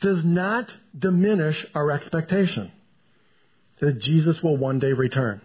does 0.00 0.24
not 0.24 0.72
diminish 0.96 1.66
our 1.74 1.90
expectation 1.90 2.72
that 3.80 4.00
Jesus 4.00 4.42
will 4.42 4.56
one 4.56 4.78
day 4.78 4.92
return. 4.92 5.40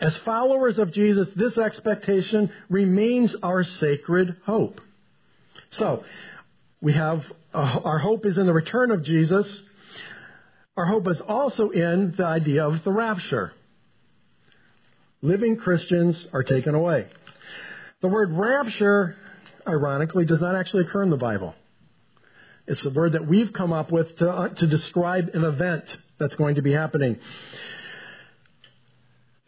As 0.00 0.16
followers 0.18 0.78
of 0.78 0.92
Jesus, 0.92 1.28
this 1.36 1.58
expectation 1.58 2.50
remains 2.70 3.36
our 3.42 3.62
sacred 3.62 4.36
hope. 4.46 4.80
So, 5.70 6.04
we 6.80 6.94
have, 6.94 7.24
uh, 7.52 7.80
our 7.84 7.98
hope 7.98 8.24
is 8.24 8.38
in 8.38 8.46
the 8.46 8.52
return 8.54 8.90
of 8.90 9.02
Jesus. 9.02 9.62
Our 10.76 10.86
hope 10.86 11.06
is 11.08 11.20
also 11.20 11.68
in 11.68 12.12
the 12.12 12.24
idea 12.24 12.66
of 12.66 12.82
the 12.82 12.92
rapture. 12.92 13.52
Living 15.20 15.56
Christians 15.56 16.26
are 16.32 16.42
taken 16.42 16.74
away. 16.74 17.06
The 18.00 18.08
word 18.08 18.32
rapture, 18.32 19.16
ironically, 19.68 20.24
does 20.24 20.40
not 20.40 20.56
actually 20.56 20.84
occur 20.84 21.02
in 21.02 21.10
the 21.10 21.18
Bible. 21.18 21.54
It's 22.66 22.82
the 22.82 22.90
word 22.90 23.12
that 23.12 23.26
we've 23.26 23.52
come 23.52 23.72
up 23.72 23.90
with 23.90 24.16
to, 24.18 24.30
uh, 24.30 24.48
to 24.48 24.66
describe 24.66 25.30
an 25.34 25.44
event 25.44 25.96
that's 26.18 26.34
going 26.34 26.56
to 26.56 26.62
be 26.62 26.72
happening. 26.72 27.18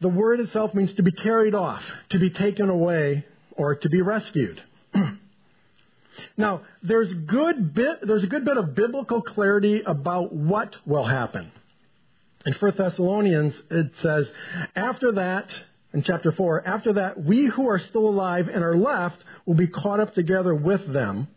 The 0.01 0.09
word 0.09 0.41
itself 0.41 0.75
means 0.75 0.93
to 0.95 1.03
be 1.03 1.13
carried 1.13 1.55
off, 1.55 1.89
to 2.11 2.19
be 2.19 2.31
taken 2.31 2.69
away, 2.69 3.25
or 3.53 3.77
to 3.77 3.89
be 3.89 4.01
rescued. 4.01 4.61
now, 6.37 6.63
there's 6.83 7.13
good 7.13 7.75
bit, 7.75 8.01
there's 8.03 8.25
a 8.25 8.27
good 8.27 8.45
bit 8.45 8.57
of 8.57 8.75
biblical 8.75 9.23
clarity 9.23 9.83
about 9.83 10.33
what 10.33 10.75
will 10.85 11.05
happen. 11.05 11.53
In 12.45 12.53
1 12.55 12.73
Thessalonians, 12.77 13.63
it 13.71 13.93
says, 13.99 14.33
after 14.75 15.13
that, 15.13 15.55
in 15.95 16.03
chapter 16.03 16.33
4, 16.33 16.67
after 16.67 16.95
that, 16.95 17.23
we 17.23 17.45
who 17.45 17.69
are 17.69 17.79
still 17.79 18.09
alive 18.09 18.49
and 18.49 18.65
are 18.65 18.77
left 18.77 19.23
will 19.47 19.55
be 19.55 19.69
caught 19.69 20.01
up 20.01 20.15
together 20.15 20.55
with 20.55 20.93
them 20.93 21.29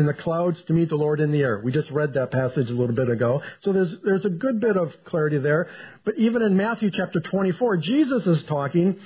in 0.00 0.06
the 0.06 0.14
clouds 0.14 0.60
to 0.62 0.72
meet 0.72 0.88
the 0.88 0.96
Lord 0.96 1.20
in 1.20 1.30
the 1.30 1.40
air. 1.42 1.60
We 1.62 1.70
just 1.70 1.90
read 1.90 2.14
that 2.14 2.32
passage 2.32 2.70
a 2.70 2.72
little 2.72 2.96
bit 2.96 3.08
ago. 3.08 3.42
So 3.60 3.72
there's, 3.72 3.94
there's 4.02 4.24
a 4.24 4.30
good 4.30 4.60
bit 4.60 4.76
of 4.76 4.92
clarity 5.04 5.38
there. 5.38 5.68
But 6.04 6.16
even 6.16 6.42
in 6.42 6.56
Matthew 6.56 6.90
chapter 6.90 7.20
24, 7.20 7.76
Jesus 7.76 8.26
is 8.26 8.42
talking, 8.44 8.98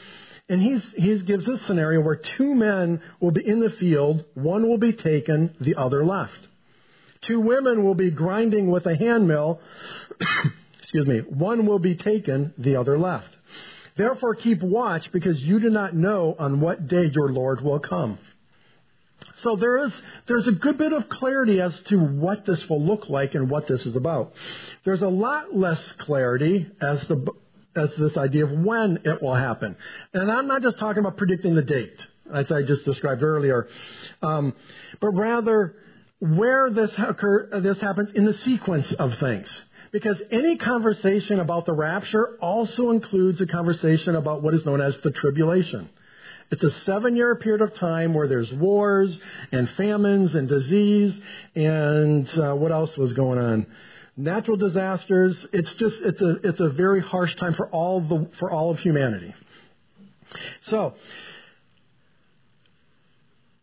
and 0.49 0.63
he's, 0.63 0.83
he 0.97 1.21
gives 1.23 1.45
this 1.45 1.61
scenario 1.63 2.01
where 2.01 2.17
two 2.17 2.55
men 2.55 3.03
will 3.21 3.33
be 3.33 3.47
in 3.47 3.61
the 3.61 3.71
field, 3.71 4.25
one 4.35 4.69
will 4.69 4.79
be 4.79 4.93
taken, 4.93 5.55
the 5.61 5.75
other 5.75 6.05
left. 6.05 6.39
Two 7.23 7.41
women 7.41 7.85
will 7.85 7.95
be 7.95 8.11
grinding 8.11 8.71
with 8.71 8.87
a 8.87 8.97
hand 8.97 9.27
mill, 9.27 9.61
excuse 10.79 11.07
me, 11.07 11.19
one 11.21 11.67
will 11.67 11.79
be 11.79 11.97
taken, 11.97 12.55
the 12.57 12.77
other 12.77 12.99
left. 12.99 13.37
Therefore 13.97 14.35
keep 14.35 14.63
watch 14.63 15.11
because 15.13 15.41
you 15.41 15.61
do 15.61 15.71
not 15.71 15.95
know 15.95 16.37
on 16.39 16.61
what 16.61 16.89
day 16.89 17.07
your 17.07 17.31
Lord 17.31 17.61
will 17.61 17.81
come. 17.81 18.19
So 19.45 19.57
there 19.57 19.77
is, 19.85 20.03
there's 20.27 20.49
a 20.49 20.53
good 20.53 20.79
bit 20.79 20.95
of 20.95 21.09
clarity 21.11 21.61
as 21.61 21.79
to 21.81 21.99
what 21.99 22.47
this 22.47 22.67
will 22.69 22.83
look 22.83 23.11
like 23.11 23.35
and 23.35 23.51
what 23.51 23.69
this 23.69 23.85
is 23.85 23.95
about. 23.95 24.33
There's 24.85 25.03
a 25.03 25.09
lot 25.09 25.55
less 25.55 25.93
clarity 25.93 26.67
as 26.81 27.07
to, 27.09 27.27
as 27.77 27.95
this 27.97 28.17
idea 28.17 28.47
of 28.47 28.53
when 28.53 29.01
it 29.05 29.23
will 29.23 29.35
happen. 29.35 29.77
And 30.15 30.33
I'm 30.33 30.47
not 30.47 30.63
just 30.63 30.79
talking 30.79 31.01
about 31.01 31.19
predicting 31.19 31.55
the 31.55 31.63
date, 31.63 32.07
as 32.33 32.51
I 32.51 32.63
just 32.63 32.87
described 32.87 33.23
earlier, 33.23 33.69
um, 34.23 34.55
but 34.99 35.11
rather 35.11 35.77
where 36.21 36.71
this 36.71 36.99
occur, 36.99 37.61
this 37.61 37.79
happens 37.81 38.13
in 38.15 38.25
the 38.25 38.35
sequence 38.35 38.93
of 38.95 39.19
things. 39.19 39.63
Because 39.93 40.21
any 40.31 40.57
conversation 40.57 41.39
about 41.39 41.67
the 41.67 41.75
rapture 41.75 42.39
also 42.41 42.91
includes 42.91 43.43
a 43.43 43.47
conversation 43.47 44.17
about 44.17 44.43
what 44.43 44.55
is 44.55 44.65
known 44.65 44.81
as 44.81 44.97
the 45.03 45.11
tribulation. 45.11 45.91
It's 46.51 46.63
a 46.63 46.71
seven 46.71 47.17
year 47.17 47.35
period 47.37 47.63
of 47.63 47.75
time 47.75 48.15
where 48.15 48.29
there's 48.29 48.53
wars 48.53 49.19
and 49.53 49.69
famines 49.71 50.35
and 50.35 50.49
disease 50.49 51.19
and 51.55 52.29
uh, 52.39 52.55
what 52.55 52.73
else 52.73 52.97
was 52.97 53.13
going 53.13 53.39
on? 53.39 53.67
Natural 54.17 54.57
disasters. 54.57 55.47
It's 55.53 55.75
just, 55.75 56.01
it's 56.03 56.21
a, 56.21 56.37
it's 56.47 56.61
a 56.61 56.69
very 56.69 57.01
harsh 57.01 57.35
time 57.37 57.55
for 57.55 57.69
all 57.69 58.01
the, 58.01 58.31
for 58.39 58.51
all 58.51 58.71
of 58.71 58.79
humanity. 58.79 59.35
So, 60.63 60.95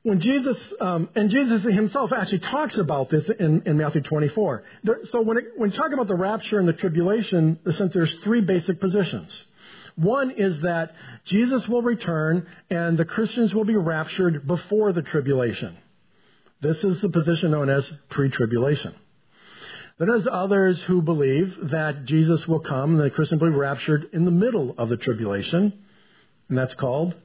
when 0.03 0.19
Jesus, 0.19 0.73
um, 0.81 1.09
and 1.15 1.29
Jesus 1.29 1.61
himself 1.61 2.11
actually 2.11 2.39
talks 2.39 2.75
about 2.77 3.09
this 3.09 3.29
in, 3.29 3.61
in 3.67 3.77
Matthew 3.77 4.01
24. 4.01 4.63
There, 4.83 5.05
so 5.05 5.21
when, 5.21 5.37
it, 5.37 5.43
when 5.57 5.69
you 5.71 5.77
talk 5.77 5.91
about 5.91 6.07
the 6.07 6.15
rapture 6.15 6.59
and 6.59 6.67
the 6.67 6.73
tribulation, 6.73 7.59
there's 7.63 8.15
three 8.19 8.41
basic 8.41 8.79
positions. 8.79 9.45
One 9.95 10.31
is 10.31 10.61
that 10.61 10.93
Jesus 11.25 11.67
will 11.67 11.81
return 11.81 12.47
and 12.69 12.97
the 12.97 13.05
Christians 13.05 13.53
will 13.53 13.65
be 13.65 13.75
raptured 13.75 14.47
before 14.47 14.93
the 14.93 15.01
tribulation. 15.01 15.77
This 16.61 16.83
is 16.83 17.01
the 17.01 17.09
position 17.09 17.51
known 17.51 17.69
as 17.69 17.91
pre-tribulation. 18.09 18.93
Then 19.97 20.07
there's 20.07 20.27
others 20.27 20.81
who 20.81 21.01
believe 21.01 21.69
that 21.69 22.05
Jesus 22.05 22.47
will 22.47 22.59
come 22.59 22.91
and 22.91 22.99
the 22.99 23.09
Christians 23.09 23.41
will 23.41 23.51
be 23.51 23.57
raptured 23.57 24.09
in 24.13 24.25
the 24.25 24.31
middle 24.31 24.73
of 24.77 24.89
the 24.89 24.97
tribulation, 24.97 25.73
and 26.49 26.57
that's 26.57 26.73
called 26.73 27.15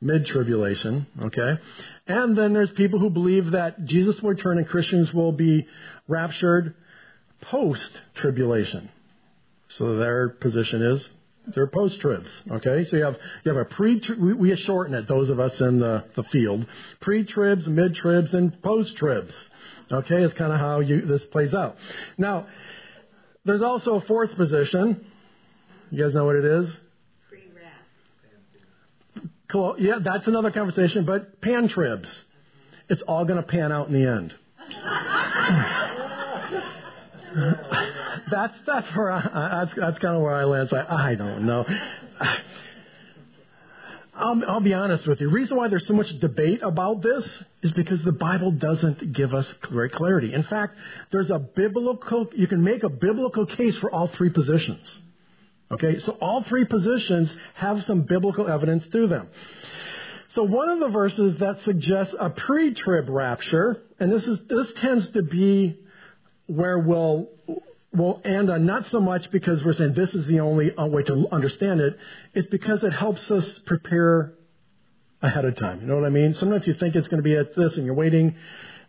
mid-tribulation, 0.00 1.06
okay? 1.22 1.58
And 2.06 2.36
then 2.36 2.52
there's 2.52 2.72
people 2.72 2.98
who 2.98 3.10
believe 3.10 3.52
that 3.52 3.84
Jesus 3.84 4.20
will 4.20 4.30
return 4.30 4.58
and 4.58 4.68
Christians 4.68 5.12
will 5.12 5.32
be 5.32 5.66
raptured 6.06 6.74
post-tribulation. 7.40 8.90
So 9.68 9.96
their 9.96 10.28
position 10.28 10.82
is 10.82 11.08
they're 11.54 11.66
post 11.66 12.00
tribs. 12.00 12.30
Okay, 12.50 12.84
so 12.84 12.96
you 12.96 13.04
have 13.04 13.16
you 13.44 13.52
have 13.52 13.60
a 13.60 13.64
pre. 13.64 14.02
We, 14.18 14.32
we 14.32 14.56
shorten 14.56 14.94
it. 14.94 15.06
Those 15.06 15.28
of 15.28 15.38
us 15.38 15.60
in 15.60 15.78
the, 15.78 16.04
the 16.14 16.24
field, 16.24 16.66
pre 17.00 17.24
tribs, 17.24 17.68
mid 17.68 17.94
tribs, 17.94 18.34
and 18.34 18.60
post 18.62 18.96
tribs. 18.96 19.34
Okay, 19.90 20.22
it's 20.22 20.34
kind 20.34 20.52
of 20.52 20.58
how 20.58 20.80
you 20.80 21.02
this 21.02 21.24
plays 21.26 21.54
out. 21.54 21.76
Now, 22.18 22.46
there's 23.44 23.62
also 23.62 23.94
a 23.94 24.00
fourth 24.02 24.34
position. 24.34 25.06
You 25.90 26.04
guys 26.04 26.14
know 26.14 26.24
what 26.24 26.36
it 26.36 26.44
is? 26.44 26.80
Cool. 29.48 29.76
Yeah, 29.78 30.00
that's 30.00 30.26
another 30.26 30.50
conversation. 30.50 31.04
But 31.04 31.40
pan 31.40 31.68
tribs, 31.68 32.24
it's 32.88 33.02
all 33.02 33.24
going 33.24 33.40
to 33.40 33.46
pan 33.46 33.70
out 33.70 33.86
in 33.86 33.92
the 33.92 34.10
end. 34.10 34.34
that's 38.30 38.58
that's 38.66 38.94
where 38.94 39.10
I, 39.10 39.20
that's 39.64 39.74
that's 39.74 39.98
kind 39.98 40.16
of 40.16 40.22
where 40.22 40.34
I 40.34 40.44
land. 40.44 40.64
It's 40.64 40.72
like 40.72 40.90
I 40.90 41.14
don't 41.14 41.46
know. 41.46 41.66
I'll, 44.18 44.42
I'll 44.48 44.60
be 44.60 44.72
honest 44.72 45.06
with 45.06 45.20
you. 45.20 45.28
The 45.28 45.34
reason 45.34 45.56
why 45.56 45.68
there's 45.68 45.86
so 45.86 45.92
much 45.92 46.18
debate 46.20 46.60
about 46.62 47.02
this 47.02 47.44
is 47.62 47.72
because 47.72 48.02
the 48.02 48.12
Bible 48.12 48.50
doesn't 48.50 49.12
give 49.12 49.34
us 49.34 49.52
great 49.60 49.92
clarity. 49.92 50.32
In 50.32 50.42
fact, 50.42 50.76
there's 51.10 51.30
a 51.30 51.38
biblical, 51.38 52.30
you 52.34 52.46
can 52.46 52.64
make 52.64 52.82
a 52.82 52.88
biblical 52.88 53.44
case 53.44 53.76
for 53.76 53.90
all 53.92 54.06
three 54.08 54.30
positions. 54.30 55.02
Okay, 55.70 55.98
so 55.98 56.12
all 56.12 56.42
three 56.42 56.64
positions 56.64 57.34
have 57.54 57.84
some 57.84 58.02
biblical 58.02 58.48
evidence 58.48 58.86
to 58.86 59.06
them. 59.06 59.28
So 60.28 60.44
one 60.44 60.68
of 60.68 60.80
the 60.80 60.88
verses 60.88 61.38
that 61.38 61.60
suggests 61.60 62.14
a 62.18 62.30
pre-trib 62.30 63.08
rapture, 63.08 63.82
and 63.98 64.12
this 64.12 64.26
is 64.26 64.38
this 64.48 64.72
tends 64.74 65.08
to 65.10 65.22
be 65.22 65.76
where 66.46 66.78
we'll 66.78 67.28
will 67.96 68.20
end 68.24 68.50
on 68.50 68.66
not 68.66 68.86
so 68.86 69.00
much 69.00 69.30
because 69.30 69.64
we're 69.64 69.72
saying 69.72 69.94
this 69.94 70.14
is 70.14 70.26
the 70.26 70.40
only 70.40 70.74
uh, 70.76 70.86
way 70.86 71.02
to 71.04 71.26
understand 71.32 71.80
it. 71.80 71.98
It's 72.34 72.48
because 72.48 72.82
it 72.82 72.92
helps 72.92 73.30
us 73.30 73.58
prepare 73.60 74.32
ahead 75.22 75.44
of 75.44 75.56
time. 75.56 75.80
You 75.80 75.86
know 75.86 75.96
what 75.96 76.04
I 76.04 76.10
mean? 76.10 76.34
Sometimes 76.34 76.66
you 76.66 76.74
think 76.74 76.94
it's 76.94 77.08
going 77.08 77.22
to 77.22 77.28
be 77.28 77.36
at 77.36 77.54
this 77.54 77.76
and 77.76 77.86
you're 77.86 77.94
waiting. 77.94 78.36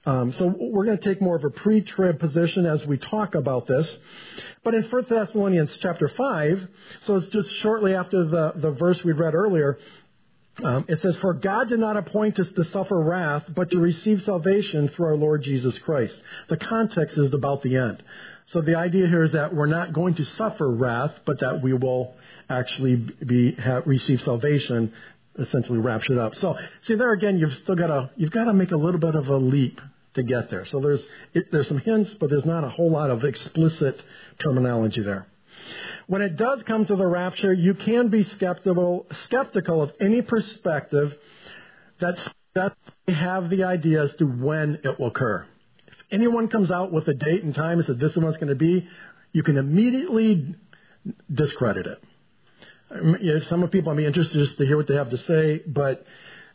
Um, 0.05 0.31
so 0.31 0.47
we're 0.57 0.85
going 0.85 0.97
to 0.97 1.03
take 1.03 1.21
more 1.21 1.35
of 1.35 1.43
a 1.43 1.49
pre-trib 1.49 2.19
position 2.19 2.65
as 2.65 2.85
we 2.85 2.97
talk 2.97 3.35
about 3.35 3.67
this. 3.67 3.97
But 4.63 4.73
in 4.73 4.83
1 4.83 5.05
Thessalonians 5.09 5.77
chapter 5.79 6.07
5, 6.07 6.67
so 7.01 7.15
it's 7.17 7.27
just 7.27 7.53
shortly 7.55 7.93
after 7.93 8.25
the, 8.25 8.53
the 8.55 8.71
verse 8.71 9.03
we 9.03 9.11
read 9.11 9.35
earlier, 9.35 9.77
um, 10.63 10.85
it 10.87 11.01
says, 11.01 11.17
For 11.17 11.33
God 11.33 11.69
did 11.69 11.79
not 11.79 11.97
appoint 11.97 12.39
us 12.39 12.51
to 12.53 12.63
suffer 12.65 12.99
wrath, 12.99 13.45
but 13.53 13.69
to 13.71 13.79
receive 13.79 14.23
salvation 14.23 14.87
through 14.87 15.07
our 15.07 15.15
Lord 15.17 15.43
Jesus 15.43 15.77
Christ. 15.79 16.19
The 16.47 16.57
context 16.57 17.17
is 17.17 17.33
about 17.33 17.61
the 17.61 17.77
end. 17.77 18.01
So 18.47 18.61
the 18.61 18.75
idea 18.75 19.07
here 19.07 19.23
is 19.23 19.33
that 19.33 19.53
we're 19.53 19.67
not 19.67 19.93
going 19.93 20.15
to 20.15 20.25
suffer 20.25 20.69
wrath, 20.69 21.19
but 21.25 21.39
that 21.39 21.61
we 21.61 21.73
will 21.73 22.15
actually 22.49 22.95
be 22.95 23.51
have, 23.53 23.85
receive 23.85 24.21
salvation, 24.21 24.93
essentially 25.37 25.79
raptured 25.79 26.17
up. 26.17 26.35
So 26.35 26.57
see 26.81 26.95
there 26.95 27.11
again, 27.11 27.37
you've 27.39 27.53
still 27.55 27.75
got 27.75 27.87
to 27.87 28.09
you've 28.15 28.31
got 28.31 28.45
to 28.45 28.53
make 28.53 28.71
a 28.71 28.77
little 28.77 28.99
bit 28.99 29.15
of 29.15 29.27
a 29.27 29.37
leap 29.37 29.81
to 30.15 30.23
get 30.23 30.49
there. 30.49 30.65
So 30.65 30.79
there's 30.79 31.05
it, 31.33 31.51
there's 31.51 31.67
some 31.67 31.79
hints, 31.79 32.13
but 32.15 32.29
there's 32.29 32.45
not 32.45 32.63
a 32.63 32.69
whole 32.69 32.89
lot 32.89 33.11
of 33.11 33.23
explicit 33.23 34.01
terminology 34.39 35.01
there. 35.01 35.27
when 36.07 36.21
it 36.21 36.37
does 36.37 36.63
come 36.63 36.85
to 36.85 36.95
the 36.95 37.05
rapture, 37.05 37.53
you 37.53 37.73
can 37.73 38.07
be 38.09 38.23
skeptical, 38.23 39.05
skeptical 39.23 39.81
of 39.81 39.91
any 39.99 40.21
perspective 40.21 41.15
that 41.99 42.17
have 43.07 43.49
the 43.49 43.63
idea 43.65 44.03
as 44.03 44.13
to 44.15 44.25
when 44.25 44.79
it 44.83 44.99
will 44.99 45.07
occur. 45.07 45.45
Anyone 46.09 46.47
comes 46.47 46.71
out 46.71 46.91
with 46.91 47.07
a 47.07 47.13
date 47.13 47.43
and 47.43 47.53
time 47.53 47.77
and 47.77 47.85
says 47.85 47.97
this 47.97 48.11
is 48.11 48.17
when 48.17 48.27
it's 48.27 48.37
going 48.37 48.49
to 48.49 48.55
be, 48.55 48.87
you 49.33 49.43
can 49.43 49.57
immediately 49.57 50.55
discredit 51.31 51.85
it. 51.87 52.03
Um, 52.89 53.41
some 53.41 53.67
people 53.69 53.93
may 53.93 54.03
be 54.03 54.05
interested 54.05 54.37
just 54.39 54.57
to 54.57 54.65
hear 54.65 54.77
what 54.77 54.87
they 54.87 54.95
have 54.95 55.09
to 55.09 55.17
say, 55.17 55.61
but 55.67 56.05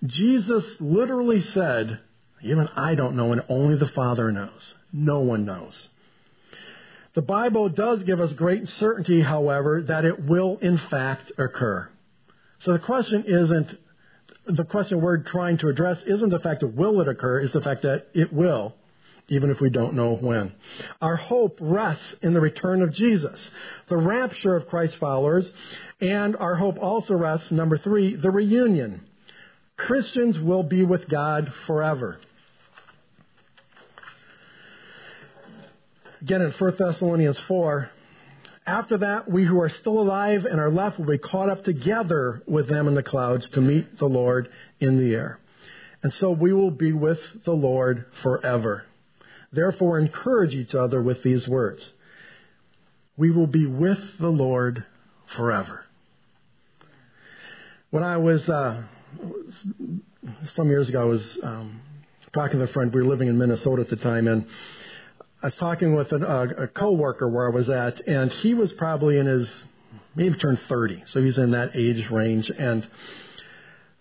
Jesus 0.04 0.80
literally 0.80 1.40
said, 1.40 2.00
even 2.42 2.68
I 2.74 2.94
don't 2.94 3.16
know, 3.16 3.32
and 3.32 3.42
only 3.48 3.76
the 3.76 3.88
Father 3.88 4.32
knows. 4.32 4.74
No 4.92 5.20
one 5.20 5.44
knows. 5.44 5.88
The 7.14 7.22
Bible 7.22 7.68
does 7.68 8.02
give 8.04 8.20
us 8.20 8.32
great 8.32 8.66
certainty, 8.68 9.20
however, 9.20 9.82
that 9.82 10.06
it 10.06 10.24
will 10.24 10.56
in 10.58 10.78
fact 10.78 11.30
occur. 11.36 11.88
So 12.60 12.72
the 12.72 12.78
question 12.78 13.24
isn't, 13.26 13.78
the 14.46 14.64
question 14.64 15.00
we're 15.00 15.18
trying 15.18 15.58
to 15.58 15.68
address 15.68 16.02
isn't 16.04 16.30
the 16.30 16.40
fact 16.40 16.60
that 16.60 16.68
will 16.68 17.00
it 17.02 17.08
occur, 17.08 17.40
is 17.40 17.52
the 17.52 17.60
fact 17.60 17.82
that 17.82 18.06
it 18.14 18.32
will, 18.32 18.74
even 19.28 19.50
if 19.50 19.60
we 19.60 19.70
don't 19.70 19.94
know 19.94 20.14
when. 20.14 20.52
Our 21.00 21.16
hope 21.16 21.58
rests 21.60 22.14
in 22.22 22.34
the 22.34 22.40
return 22.40 22.82
of 22.82 22.92
Jesus, 22.92 23.50
the 23.88 23.96
rapture 23.96 24.56
of 24.56 24.68
Christ's 24.68 24.96
followers, 24.96 25.50
and 26.00 26.36
our 26.36 26.54
hope 26.54 26.78
also 26.80 27.14
rests, 27.14 27.50
number 27.50 27.78
three, 27.78 28.16
the 28.16 28.30
reunion. 28.30 29.06
Christians 29.76 30.38
will 30.38 30.62
be 30.62 30.84
with 30.84 31.08
God 31.08 31.52
forever. 31.66 32.18
Again, 36.20 36.42
in 36.42 36.52
1 36.52 36.76
Thessalonians 36.78 37.38
4, 37.40 37.90
after 38.64 38.98
that, 38.98 39.28
we 39.28 39.44
who 39.44 39.60
are 39.60 39.68
still 39.68 39.98
alive 39.98 40.44
and 40.44 40.60
are 40.60 40.70
left 40.70 40.98
will 40.98 41.06
be 41.06 41.18
caught 41.18 41.48
up 41.48 41.64
together 41.64 42.42
with 42.46 42.68
them 42.68 42.86
in 42.86 42.94
the 42.94 43.02
clouds 43.02 43.48
to 43.50 43.60
meet 43.60 43.98
the 43.98 44.06
Lord 44.06 44.48
in 44.78 44.98
the 44.98 45.14
air. 45.14 45.40
And 46.02 46.12
so 46.12 46.30
we 46.30 46.52
will 46.52 46.70
be 46.70 46.92
with 46.92 47.20
the 47.44 47.52
Lord 47.52 48.06
forever. 48.22 48.84
Therefore, 49.52 49.98
encourage 49.98 50.54
each 50.54 50.74
other 50.74 51.02
with 51.02 51.22
these 51.22 51.46
words. 51.46 51.92
We 53.16 53.30
will 53.30 53.46
be 53.46 53.66
with 53.66 54.18
the 54.18 54.30
Lord 54.30 54.84
forever. 55.26 55.84
When 57.90 58.02
I 58.02 58.16
was, 58.16 58.48
uh, 58.48 58.82
some 60.46 60.68
years 60.68 60.88
ago, 60.88 61.02
I 61.02 61.04
was 61.04 61.38
um, 61.42 61.80
talking 62.32 62.58
to 62.58 62.64
a 62.64 62.68
friend. 62.68 62.92
We 62.92 63.02
were 63.02 63.08
living 63.08 63.28
in 63.28 63.36
Minnesota 63.36 63.82
at 63.82 63.90
the 63.90 63.96
time, 63.96 64.26
and 64.26 64.46
I 65.42 65.48
was 65.48 65.56
talking 65.56 65.94
with 65.94 66.12
a, 66.12 66.54
a 66.56 66.68
coworker 66.68 67.28
where 67.28 67.46
I 67.46 67.50
was 67.50 67.68
at, 67.68 68.00
and 68.08 68.32
he 68.32 68.54
was 68.54 68.72
probably 68.72 69.18
in 69.18 69.26
his 69.26 69.64
maybe 70.14 70.38
turned 70.38 70.60
30, 70.68 71.04
so 71.06 71.22
he's 71.22 71.36
in 71.36 71.50
that 71.50 71.72
age 71.74 72.10
range, 72.10 72.50
and 72.50 72.88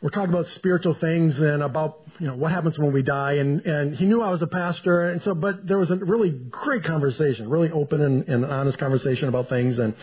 we're 0.02 0.10
talking 0.10 0.34
about 0.34 0.48
spiritual 0.48 0.94
things 0.94 1.40
and 1.40 1.62
about 1.62 2.01
you 2.22 2.28
know 2.28 2.36
what 2.36 2.52
happens 2.52 2.78
when 2.78 2.94
we 2.94 3.02
die, 3.02 3.34
and 3.34 3.66
and 3.66 3.96
he 3.96 4.06
knew 4.06 4.22
I 4.22 4.30
was 4.30 4.44
a 4.44 4.48
pastor, 4.48 5.10
and 5.10 5.24
so 5.24 5.34
but 5.34 5.66
there 5.66 5.80
was 5.80 5.90
a 5.90 5.96
really 5.96 6.30
great 6.30 6.84
conversation, 6.84 7.50
really 7.50 7.72
open 7.72 8.00
and, 8.00 8.28
and 8.30 8.46
honest 8.46 8.78
conversation 8.78 9.28
about 9.28 9.50
things, 9.50 9.80
and 9.80 9.96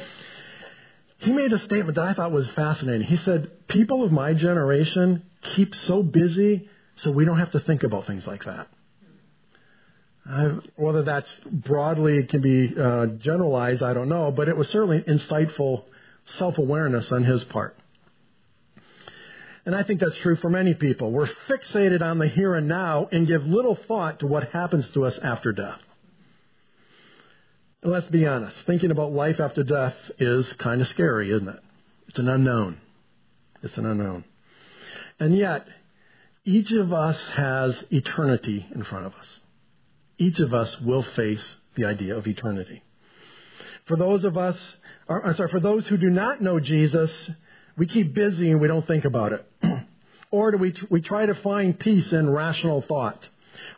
he 1.19 1.33
made 1.33 1.53
a 1.53 1.61
statement 1.61 1.95
that 1.95 2.05
I 2.05 2.15
thought 2.15 2.33
was 2.33 2.49
fascinating. 2.51 3.07
He 3.07 3.19
said, 3.19 3.69
"People 3.69 4.03
of 4.03 4.11
my 4.11 4.35
generation 4.35 5.23
keep 5.43 5.77
so 5.77 6.03
busy, 6.03 6.69
so 6.97 7.13
we 7.13 7.25
don't 7.25 7.39
have 7.39 7.53
to 7.53 7.61
think 7.61 7.85
about 7.85 8.09
things 8.09 8.27
like 8.27 8.45
that." 8.47 8.67
Uh, 10.29 10.57
whether 10.75 11.05
that's 11.05 11.33
broadly 11.45 12.25
can 12.25 12.41
be 12.41 12.75
uh, 12.77 13.07
generalized, 13.07 13.81
I 13.81 13.95
don't 13.95 14.09
know, 14.09 14.33
but 14.33 14.49
it 14.49 14.57
was 14.57 14.69
certainly 14.71 15.03
insightful 15.03 15.85
self 16.25 16.59
awareness 16.59 17.13
on 17.13 17.23
his 17.23 17.45
part. 17.45 17.77
And 19.69 19.77
I 19.77 19.83
think 19.83 20.01
that's 20.01 20.17
true 20.17 20.37
for 20.37 20.49
many 20.49 20.73
people. 20.73 21.13
We're 21.13 21.27
fixated 21.47 22.01
on 22.01 22.17
the 22.17 22.27
here 22.27 22.55
and 22.55 22.69
now 22.69 23.07
and 23.13 23.27
give 23.27 23.45
little 23.45 23.75
thought 23.75 24.21
to 24.21 24.27
what 24.27 24.49
happens 24.49 24.89
to 24.95 25.05
us 25.05 25.19
after 25.19 25.53
death. 25.53 25.79
And 27.83 27.93
let's 27.93 28.07
be 28.07 28.27
honest, 28.27 28.63
thinking 28.63 28.91
about 28.91 29.13
life 29.13 29.41
after 29.41 29.63
death 29.63 29.95
is 30.19 30.51
kind 30.55 30.81
of 30.81 30.89
scary, 30.89 31.31
isn't 31.33 31.49
it? 31.49 31.61
It's 32.09 32.19
an 32.19 32.31
unknown. 32.31 32.81
It's 33.63 33.77
an 33.77 33.85
unknown. 33.85 34.25
And 35.21 35.37
yet, 35.37 35.69
each 36.47 36.73
of 36.73 36.95
us 36.95 37.29
has 37.29 37.85
eternity 37.91 38.67
in 38.75 38.85
front 38.85 39.05
of 39.05 39.15
us 39.17 39.41
each 40.19 40.41
of 40.41 40.53
us 40.53 40.81
will 40.81 41.03
face 41.03 41.59
the 41.77 41.85
idea 41.85 42.17
of 42.17 42.27
eternity. 42.27 42.83
For 43.87 43.97
those 43.97 44.25
of 44.25 44.37
us, 44.37 44.77
or, 45.07 45.25
I'm 45.25 45.35
sorry, 45.35 45.49
for 45.51 45.61
those 45.61 45.87
who 45.87 45.97
do 45.97 46.11
not 46.11 46.43
know 46.43 46.59
Jesus, 46.59 47.31
we 47.79 47.87
keep 47.87 48.13
busy 48.13 48.51
and 48.51 48.61
we 48.61 48.69
don't 48.69 48.87
think 48.87 49.05
about 49.05 49.33
it. 49.33 49.47
or 50.31 50.51
do 50.51 50.59
we, 50.59 50.75
we 50.91 51.01
try 51.01 51.25
to 51.25 51.35
find 51.37 51.79
peace 51.79 52.13
in 52.13 52.29
rational 52.29 52.83
thought. 52.83 53.29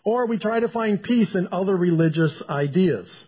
Or 0.05 0.27
we 0.27 0.39
try 0.39 0.61
to 0.61 0.69
find 0.69 1.03
peace 1.03 1.35
in 1.35 1.49
other 1.53 1.77
religious 1.77 2.43
ideas. 2.49 3.27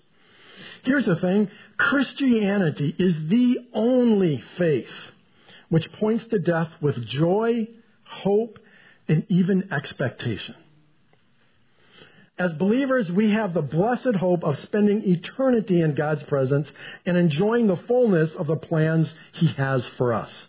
Here's 0.83 1.07
the 1.07 1.17
thing 1.17 1.51
Christianity 1.77 2.95
is 2.99 3.29
the 3.29 3.59
only 3.73 4.39
faith 4.57 4.91
which 5.69 5.93
points 5.93 6.25
to 6.25 6.39
death 6.39 6.71
with 6.81 7.07
joy, 7.07 7.69
hope, 8.05 8.59
and 9.09 9.25
even 9.29 9.73
expectation. 9.73 10.55
As 12.39 12.53
believers, 12.55 13.13
we 13.13 13.31
have 13.31 13.53
the 13.53 13.63
blessed 13.63 14.17
hope 14.17 14.43
of 14.43 14.59
spending 14.59 15.03
eternity 15.05 15.83
in 15.83 15.95
God's 15.95 16.23
presence 16.25 16.73
and 17.05 17.17
enjoying 17.17 17.67
the 17.67 17.77
fullness 17.77 18.35
of 18.35 18.47
the 18.47 18.57
plans 18.57 19.15
He 19.33 19.49
has 19.49 19.87
for 19.91 20.13
us. 20.13 20.49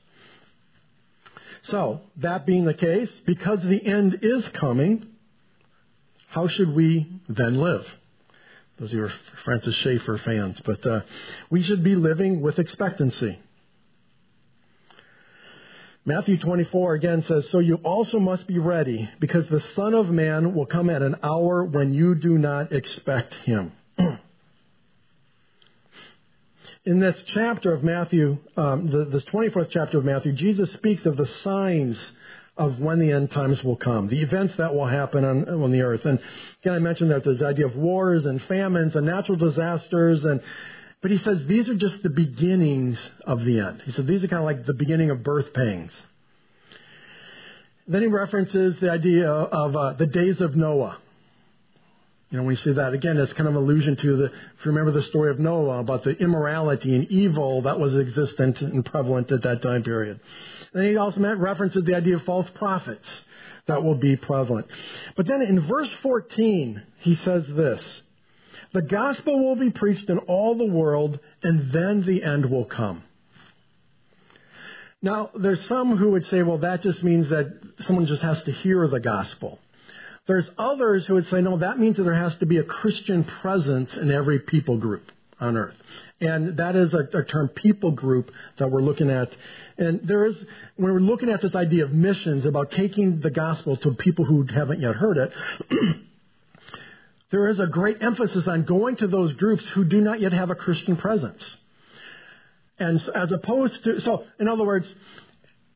So, 1.64 2.02
that 2.18 2.46
being 2.46 2.66
the 2.66 2.74
case, 2.74 3.22
because 3.22 3.62
the 3.64 3.84
end 3.86 4.20
is 4.22 4.48
coming, 4.50 5.08
how 6.28 6.48
should 6.48 6.74
we 6.76 7.08
then 7.30 7.56
live? 7.56 7.86
Those 8.80 8.90
of 8.90 8.98
you 8.98 9.02
who 9.02 9.08
are 9.08 9.14
Francis 9.44 9.76
Schaeffer 9.76 10.18
fans, 10.18 10.62
but 10.66 10.86
uh, 10.86 11.02
we 11.50 11.64
should 11.64 11.84
be 11.84 11.96
living 11.96 12.42
with 12.42 12.60
expectancy. 12.60 13.40
Matthew 16.06 16.38
24 16.38 16.96
again 16.96 17.24
says, 17.24 17.50
So 17.50 17.60
you 17.60 17.76
also 17.76 18.20
must 18.20 18.46
be 18.46 18.60
ready, 18.60 19.10
because 19.22 19.48
the 19.48 19.62
Son 19.62 19.94
of 19.94 20.10
Man 20.10 20.54
will 20.54 20.66
come 20.66 20.90
at 20.90 21.02
an 21.02 21.16
hour 21.24 21.64
when 21.64 21.94
you 21.94 22.16
do 22.16 22.38
not 22.38 22.74
expect 22.74 23.36
him. 23.36 23.72
In 26.86 27.00
this 27.00 27.24
chapter 27.28 27.72
of 27.72 27.82
Matthew, 27.82 28.40
um, 28.58 28.88
the, 28.88 29.06
this 29.06 29.24
24th 29.26 29.70
chapter 29.70 30.00
of 30.00 30.04
Matthew, 30.04 30.34
Jesus 30.34 30.74
speaks 30.74 31.06
of 31.06 31.16
the 31.16 31.26
signs 31.26 32.12
of 32.58 32.78
when 32.78 33.00
the 33.00 33.14
end 33.14 33.32
times 33.32 33.64
will 33.64 33.78
come, 33.78 34.10
the 34.10 34.22
events 34.22 34.58
that 34.58 34.76
will 34.76 34.86
happen 34.86 35.24
on, 35.24 35.48
on 35.48 35.72
the 35.72 35.82
earth. 35.82 36.06
And 36.06 36.20
again, 36.62 36.74
I 36.74 36.80
mentioned 36.80 37.10
that 37.12 37.24
there's 37.24 37.40
the 37.40 37.48
idea 37.48 37.68
of 37.68 37.78
wars 37.78 38.26
and 38.26 38.42
famines 38.44 38.98
and 38.98 39.06
natural 39.06 39.38
disasters 39.38 40.26
and 40.26 40.42
but 41.02 41.12
he 41.12 41.18
says 41.18 41.46
these 41.48 41.68
are 41.68 41.76
just 41.76 42.02
the 42.02 42.10
beginnings 42.10 42.98
of 43.26 43.44
the 43.44 43.60
end. 43.60 43.82
He 43.86 43.92
said 43.92 44.08
these 44.08 44.24
are 44.24 44.30
kind 44.30 44.40
of 44.42 44.46
like 44.46 44.66
the 44.66 44.74
beginning 44.74 45.10
of 45.10 45.22
birth 45.24 45.54
pangs. 45.54 46.06
Then 47.88 48.02
he 48.02 48.08
references 48.08 48.80
the 48.80 48.90
idea 48.90 49.30
of 49.30 49.76
uh, 49.76 49.94
the 49.94 50.08
days 50.08 50.40
of 50.40 50.56
Noah. 50.56 50.98
You 52.34 52.40
know, 52.40 52.46
when 52.46 52.54
you 52.54 52.62
see 52.64 52.74
that 52.74 52.96
again, 52.96 53.18
it's 53.18 53.32
kind 53.34 53.48
of 53.48 53.56
an 53.56 53.62
allusion 53.62 53.96
to 53.96 54.18
the. 54.18 54.26
If 54.26 54.66
you 54.66 54.72
remember 54.72 54.90
the 54.90 55.04
story 55.04 55.30
of 55.30 55.38
Noah 55.38 55.78
about 55.78 56.02
the 56.02 56.18
immorality 56.18 56.96
and 56.96 57.08
evil 57.12 57.62
that 57.62 57.80
was 57.80 57.96
existent 57.96 58.60
and 58.60 58.84
prevalent 58.84 59.32
at 59.32 59.44
that 59.44 59.62
time 59.62 59.84
period. 59.84 60.20
Then 60.74 60.86
he 60.86 60.98
also 60.98 61.20
references 61.36 61.84
the 61.84 61.94
idea 61.94 62.16
of 62.16 62.24
false 62.24 62.50
prophets 62.50 63.26
that 63.68 63.84
will 63.84 63.94
be 63.94 64.16
prevalent. 64.16 64.66
But 65.16 65.28
then 65.28 65.44
in 65.44 65.60
verse 65.68 65.94
14, 66.02 66.82
he 67.02 67.14
says 67.14 67.46
this 67.46 68.02
the 68.72 68.82
gospel 68.82 69.46
will 69.46 69.56
be 69.56 69.70
preached 69.70 70.10
in 70.10 70.18
all 70.18 70.56
the 70.56 70.66
world, 70.66 71.20
and 71.44 71.72
then 71.72 72.02
the 72.02 72.24
end 72.24 72.50
will 72.50 72.66
come. 72.66 73.04
Now, 75.04 75.30
there's 75.36 75.64
some 75.68 75.98
who 75.98 76.10
would 76.14 76.26
say, 76.26 76.42
well, 76.42 76.58
that 76.58 76.82
just 76.82 77.04
means 77.04 77.30
that 77.30 77.54
someone 77.82 78.08
just 78.08 78.24
has 78.24 78.42
to 78.44 78.52
hear 78.52 78.88
the 78.88 79.00
gospel. 79.00 79.60
There's 80.26 80.50
others 80.58 81.06
who 81.06 81.16
would 81.16 81.26
say, 81.26 81.42
no, 81.42 81.58
that 81.58 81.80
means 81.80 81.98
that 81.98 82.04
there 82.04 82.14
has 82.14 82.36
to 82.38 82.46
be 82.46 82.58
a 82.58 82.64
Christian 82.64 83.26
presence 83.26 83.98
in 83.98 84.10
every 84.10 84.40
people 84.40 84.78
group 84.78 85.12
on 85.40 85.58
earth. 85.58 85.76
And 86.22 86.58
that 86.58 86.76
is 86.76 86.94
a, 86.94 87.08
a, 87.14 87.24
term 87.24 87.50
people 87.50 87.92
group 87.92 88.32
that 88.58 88.72
we're 88.72 88.82
looking 88.82 89.10
at. 89.10 89.36
And 89.78 90.00
there 90.08 90.26
is, 90.26 90.38
when 90.78 90.94
we're 90.94 91.00
looking 91.00 91.30
at 91.30 91.42
this 91.42 91.54
idea 91.56 91.84
of 91.84 91.92
missions, 91.92 92.46
about 92.46 92.72
taking 92.72 93.20
the 93.20 93.32
gospel 93.32 93.76
to 93.78 93.94
people 93.94 94.24
who 94.24 94.44
haven't 94.44 94.80
yet 94.80 94.96
heard 94.96 95.18
it, 95.18 95.34
there 97.32 97.50
is 97.50 97.60
a 97.60 97.68
great 97.68 97.98
emphasis 98.02 98.48
on 98.48 98.64
going 98.64 98.96
to 98.98 99.08
those 99.08 99.34
groups 99.34 99.68
who 99.68 99.84
do 99.84 100.00
not 100.00 100.22
yet 100.22 100.32
have 100.32 100.50
a 100.50 100.56
Christian 100.56 100.96
presence. 100.96 101.58
And 102.80 103.02
as 103.14 103.32
opposed 103.32 103.84
to, 103.84 104.00
so 104.00 104.26
in 104.40 104.48
other 104.48 104.66
words, 104.66 104.94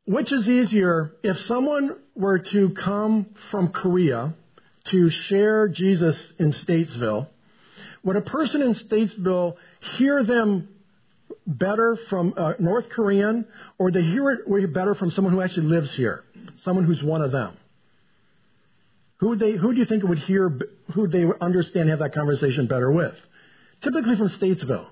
which 0.08 0.32
is 0.32 0.48
easier 0.48 1.12
if 1.22 1.38
someone 1.41 1.98
were 2.15 2.39
to 2.39 2.70
come 2.70 3.26
from 3.52 3.67
Korea 3.67 4.34
to 4.86 5.10
share 5.10 5.67
Jesus 5.67 6.34
in 6.39 6.52
Statesville? 6.52 7.28
Would 8.04 8.15
a 8.15 8.22
person 8.22 8.62
in 8.62 8.74
Statesville 8.74 9.58
hear 9.98 10.24
them 10.24 10.70
better 11.46 11.98
from 12.10 12.34
a 12.38 12.56
North 12.58 12.88
Korean 12.89 13.46
or 13.78 13.91
they 13.91 14.02
hear 14.02 14.32
it 14.32 14.74
better 14.74 14.96
from 14.96 15.12
someone 15.12 15.34
who 15.34 15.41
actually 15.41 15.67
lives 15.67 15.93
here, 15.93 16.24
someone 16.63 16.86
who's 16.86 17.04
one 17.04 17.22
of 17.22 17.34
them? 17.34 17.58
Who 19.17 19.36
they, 19.36 19.54
who 19.54 19.74
do 19.74 19.80
you 19.80 19.86
think 19.86 20.04
would 20.04 20.20
hear, 20.20 20.58
who 20.93 21.08
they 21.08 21.26
would 21.26 21.41
understand, 21.41 21.89
have 21.89 22.00
that 22.00 22.13
conversation 22.13 22.67
better 22.67 22.89
with? 22.89 23.15
Typically 23.82 24.15
from 24.15 24.30
Statesville. 24.30 24.88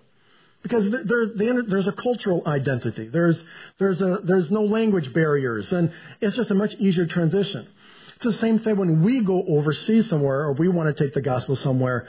Because 0.65 0.89
there, 0.89 1.27
there, 1.35 1.61
there's 1.61 1.85
a 1.85 1.91
cultural 1.91 2.41
identity. 2.47 3.07
There's, 3.07 3.43
there's, 3.77 4.01
a, 4.01 4.21
there's 4.23 4.49
no 4.49 4.63
language 4.63 5.13
barriers, 5.13 5.71
and 5.71 5.93
it's 6.21 6.35
just 6.35 6.49
a 6.49 6.55
much 6.55 6.73
easier 6.79 7.05
transition. 7.05 7.67
It's 8.15 8.25
the 8.25 8.33
same 8.33 8.57
thing 8.57 8.75
when 8.75 9.03
we 9.03 9.19
go 9.19 9.45
overseas 9.47 10.09
somewhere 10.09 10.45
or 10.45 10.53
we 10.53 10.67
want 10.67 10.87
to 10.97 11.03
take 11.03 11.13
the 11.13 11.21
gospel 11.21 11.55
somewhere. 11.55 12.07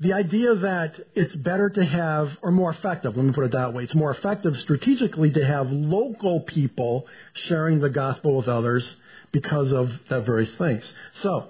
The 0.00 0.14
idea 0.14 0.54
that 0.54 0.98
it's 1.14 1.36
better 1.36 1.68
to 1.68 1.84
have, 1.84 2.38
or 2.40 2.50
more 2.50 2.70
effective, 2.70 3.18
let 3.18 3.26
me 3.26 3.32
put 3.32 3.44
it 3.44 3.52
that 3.52 3.74
way, 3.74 3.84
it's 3.84 3.94
more 3.94 4.12
effective 4.12 4.56
strategically 4.56 5.30
to 5.32 5.44
have 5.44 5.70
local 5.70 6.40
people 6.40 7.06
sharing 7.34 7.80
the 7.80 7.90
gospel 7.90 8.34
with 8.34 8.48
others 8.48 8.96
because 9.30 9.72
of 9.72 9.92
that 10.08 10.24
various 10.24 10.54
things. 10.54 10.90
So, 11.16 11.48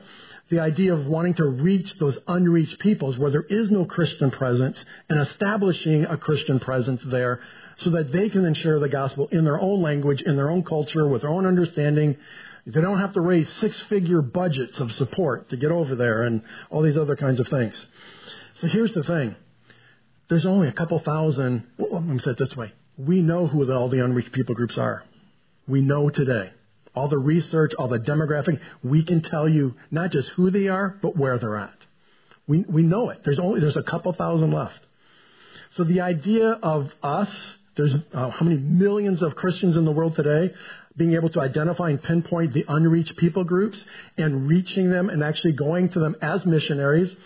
the 0.50 0.60
idea 0.60 0.92
of 0.92 1.06
wanting 1.06 1.34
to 1.34 1.44
reach 1.44 1.94
those 1.98 2.18
unreached 2.28 2.78
peoples 2.78 3.18
where 3.18 3.30
there 3.30 3.42
is 3.48 3.70
no 3.70 3.84
Christian 3.84 4.30
presence 4.30 4.82
and 5.08 5.18
establishing 5.20 6.04
a 6.04 6.16
Christian 6.16 6.60
presence 6.60 7.02
there 7.04 7.40
so 7.78 7.90
that 7.90 8.12
they 8.12 8.28
can 8.28 8.42
then 8.42 8.54
share 8.54 8.78
the 8.78 8.88
gospel 8.88 9.28
in 9.32 9.44
their 9.44 9.60
own 9.60 9.80
language, 9.82 10.22
in 10.22 10.36
their 10.36 10.50
own 10.50 10.62
culture, 10.62 11.08
with 11.08 11.22
their 11.22 11.30
own 11.30 11.46
understanding. 11.46 12.16
They 12.66 12.80
don't 12.80 12.98
have 12.98 13.14
to 13.14 13.20
raise 13.20 13.48
six 13.54 13.80
figure 13.82 14.22
budgets 14.22 14.78
of 14.80 14.92
support 14.92 15.48
to 15.50 15.56
get 15.56 15.70
over 15.70 15.94
there 15.94 16.22
and 16.22 16.42
all 16.70 16.82
these 16.82 16.98
other 16.98 17.16
kinds 17.16 17.40
of 17.40 17.48
things. 17.48 17.84
So 18.56 18.66
here's 18.68 18.92
the 18.92 19.02
thing. 19.02 19.34
There's 20.28 20.46
only 20.46 20.68
a 20.68 20.72
couple 20.72 20.98
thousand, 20.98 21.66
well, 21.78 21.92
let 21.92 22.04
me 22.04 22.18
say 22.18 22.32
it 22.32 22.38
this 22.38 22.56
way. 22.56 22.72
We 22.96 23.20
know 23.20 23.46
who 23.46 23.70
all 23.72 23.88
the 23.88 24.04
unreached 24.04 24.32
people 24.32 24.54
groups 24.54 24.78
are. 24.78 25.04
We 25.66 25.80
know 25.80 26.10
today 26.10 26.52
all 26.94 27.08
the 27.08 27.18
research, 27.18 27.74
all 27.74 27.88
the 27.88 27.98
demographic, 27.98 28.60
we 28.82 29.02
can 29.04 29.20
tell 29.20 29.48
you 29.48 29.74
not 29.90 30.10
just 30.10 30.28
who 30.30 30.50
they 30.50 30.68
are, 30.68 30.96
but 31.02 31.16
where 31.16 31.38
they're 31.38 31.56
at. 31.56 31.74
We, 32.46 32.64
we 32.68 32.82
know 32.82 33.10
it. 33.10 33.22
There's 33.24 33.38
only, 33.38 33.60
there's 33.60 33.76
a 33.76 33.82
couple 33.82 34.12
thousand 34.12 34.52
left. 34.52 34.78
So 35.70 35.84
the 35.84 36.02
idea 36.02 36.50
of 36.50 36.92
us, 37.02 37.56
there's 37.76 37.94
uh, 38.12 38.30
how 38.30 38.44
many 38.44 38.58
millions 38.58 39.22
of 39.22 39.34
Christians 39.34 39.76
in 39.76 39.84
the 39.84 39.92
world 39.92 40.14
today, 40.14 40.54
being 40.96 41.14
able 41.14 41.30
to 41.30 41.40
identify 41.40 41.90
and 41.90 42.00
pinpoint 42.00 42.52
the 42.52 42.64
unreached 42.68 43.16
people 43.16 43.42
groups 43.42 43.84
and 44.16 44.46
reaching 44.48 44.90
them 44.90 45.08
and 45.08 45.24
actually 45.24 45.52
going 45.52 45.88
to 45.88 45.98
them 45.98 46.14
as 46.22 46.46
missionaries, 46.46 47.16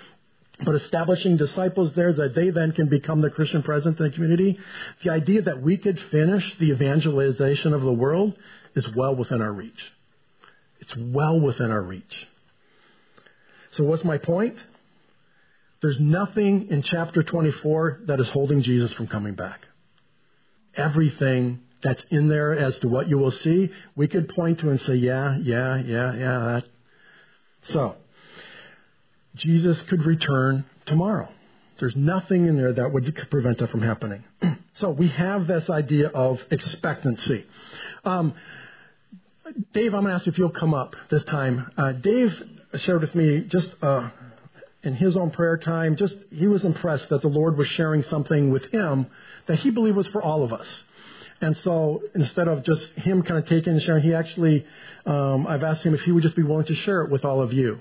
but 0.64 0.74
establishing 0.74 1.37
disciples 1.37 1.94
there 1.94 2.12
that 2.12 2.35
they 2.35 2.50
then 2.50 2.72
can 2.72 2.88
become 2.88 3.20
the 3.20 3.31
Christian 3.31 3.62
presence 3.62 3.98
in 3.98 4.07
the 4.07 4.11
community. 4.11 4.59
The 5.04 5.11
idea 5.11 5.42
that 5.42 5.61
we 5.61 5.76
could 5.76 6.00
finish 6.00 6.57
the 6.59 6.70
evangelization 6.70 7.74
of 7.74 7.83
the 7.83 7.92
world 7.92 8.35
is 8.74 8.88
well 8.94 9.14
within 9.14 9.42
our 9.42 9.52
reach. 9.52 9.92
It's 10.81 10.94
well 10.96 11.40
within 11.40 11.70
our 11.70 11.83
reach. 11.83 12.28
So, 13.72 13.85
what's 13.85 14.04
my 14.04 14.18
point? 14.18 14.62
There's 15.81 16.00
nothing 16.00 16.68
in 16.70 16.83
chapter 16.83 17.22
24 17.22 18.02
that 18.07 18.20
is 18.20 18.28
holding 18.31 18.62
Jesus 18.62 18.92
from 18.92 19.07
coming 19.07 19.35
back. 19.35 19.66
Everything 20.74 21.61
that's 21.83 22.04
in 22.11 22.28
there 22.28 22.59
as 22.59 22.78
to 22.81 22.88
what 22.88 23.09
you 23.09 23.18
will 23.18 23.31
see, 23.31 23.70
we 23.94 24.09
could 24.09 24.28
point 24.28 24.61
to 24.61 24.70
and 24.70 24.81
say, 24.81 24.94
yeah, 24.94 25.37
yeah, 25.40 25.76
yeah, 25.76 26.14
yeah, 26.14 26.38
that. 26.38 26.64
So, 27.62 27.96
Jesus 29.37 29.81
could 29.83 30.04
return 30.04 30.64
tomorrow. 30.87 31.28
There's 31.78 31.96
nothing 31.96 32.46
in 32.46 32.56
there 32.56 32.72
that 32.72 32.92
would 32.92 33.14
prevent 33.30 33.58
that 33.58 33.70
from 33.70 33.82
happening. 33.82 34.24
so 34.74 34.90
we 34.90 35.08
have 35.08 35.46
this 35.46 35.70
idea 35.70 36.08
of 36.08 36.40
expectancy. 36.50 37.44
Um, 38.04 38.34
Dave, 39.72 39.94
I'm 39.94 40.02
going 40.02 40.10
to 40.10 40.14
ask 40.14 40.26
you 40.26 40.32
if 40.32 40.38
you'll 40.38 40.50
come 40.50 40.74
up 40.74 40.96
this 41.08 41.24
time. 41.24 41.70
Uh, 41.76 41.92
Dave 41.92 42.42
shared 42.76 43.00
with 43.00 43.14
me 43.14 43.40
just 43.40 43.74
uh, 43.82 44.10
in 44.82 44.94
his 44.94 45.16
own 45.16 45.30
prayer 45.30 45.56
time, 45.56 45.96
just 45.96 46.18
he 46.30 46.46
was 46.46 46.64
impressed 46.64 47.08
that 47.08 47.22
the 47.22 47.28
Lord 47.28 47.56
was 47.56 47.68
sharing 47.68 48.02
something 48.02 48.50
with 48.50 48.66
him 48.66 49.06
that 49.46 49.56
he 49.60 49.70
believed 49.70 49.96
was 49.96 50.08
for 50.08 50.22
all 50.22 50.44
of 50.44 50.52
us. 50.52 50.84
And 51.40 51.56
so 51.56 52.02
instead 52.14 52.48
of 52.48 52.64
just 52.64 52.90
him 52.94 53.22
kind 53.22 53.38
of 53.38 53.46
taking 53.46 53.74
and 53.74 53.82
sharing, 53.82 54.02
he 54.02 54.14
actually, 54.14 54.66
um, 55.06 55.46
I've 55.46 55.62
asked 55.62 55.84
him 55.84 55.94
if 55.94 56.02
he 56.02 56.12
would 56.12 56.22
just 56.22 56.36
be 56.36 56.42
willing 56.42 56.66
to 56.66 56.74
share 56.74 57.02
it 57.02 57.10
with 57.10 57.24
all 57.24 57.40
of 57.40 57.52
you. 57.52 57.80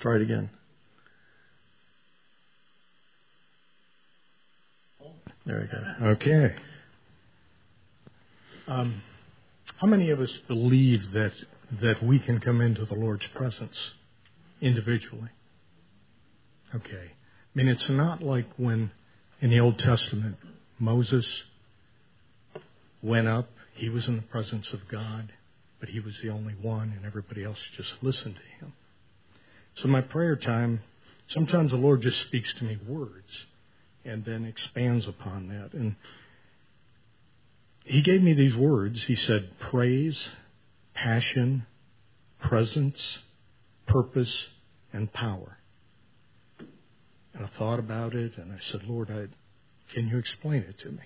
Try 0.00 0.16
it 0.16 0.22
again. 0.22 0.50
There 5.46 5.60
we 5.60 5.66
go. 5.66 6.08
Okay. 6.10 6.54
Um, 8.66 9.00
how 9.76 9.86
many 9.86 10.10
of 10.10 10.20
us 10.20 10.32
believe 10.48 11.12
that 11.12 11.32
that 11.80 12.02
we 12.02 12.18
can 12.18 12.40
come 12.40 12.60
into 12.60 12.84
the 12.84 12.94
Lord's 12.94 13.26
presence 13.28 13.92
individually? 14.60 15.30
Okay. 16.74 17.10
I 17.12 17.54
mean, 17.54 17.68
it's 17.68 17.88
not 17.88 18.22
like 18.22 18.46
when 18.56 18.90
in 19.40 19.50
the 19.50 19.60
Old 19.60 19.78
Testament 19.78 20.36
Moses 20.78 21.44
went 23.02 23.28
up, 23.28 23.48
he 23.74 23.88
was 23.88 24.08
in 24.08 24.16
the 24.16 24.22
presence 24.22 24.72
of 24.72 24.88
God, 24.88 25.32
but 25.78 25.88
he 25.88 26.00
was 26.00 26.18
the 26.22 26.30
only 26.30 26.54
one, 26.54 26.92
and 26.96 27.06
everybody 27.06 27.44
else 27.44 27.60
just 27.76 28.02
listened 28.02 28.36
to 28.36 28.64
him. 28.64 28.72
So, 29.76 29.88
my 29.88 30.00
prayer 30.00 30.36
time, 30.36 30.80
sometimes 31.28 31.72
the 31.72 31.78
Lord 31.78 32.02
just 32.02 32.20
speaks 32.22 32.52
to 32.54 32.64
me 32.64 32.78
words 32.86 33.46
and 34.04 34.24
then 34.24 34.44
expands 34.44 35.06
upon 35.06 35.48
that. 35.48 35.72
And 35.72 35.96
he 37.84 38.00
gave 38.00 38.22
me 38.22 38.32
these 38.32 38.56
words. 38.56 39.02
He 39.04 39.16
said, 39.16 39.58
praise, 39.58 40.30
passion, 40.94 41.66
presence, 42.40 43.18
purpose, 43.86 44.48
and 44.92 45.12
power. 45.12 45.58
And 46.58 47.44
I 47.44 47.48
thought 47.48 47.78
about 47.78 48.14
it 48.14 48.38
and 48.38 48.52
I 48.52 48.58
said, 48.60 48.84
Lord, 48.84 49.10
I, 49.10 49.26
can 49.92 50.08
you 50.08 50.18
explain 50.18 50.62
it 50.62 50.78
to 50.78 50.88
me? 50.88 51.02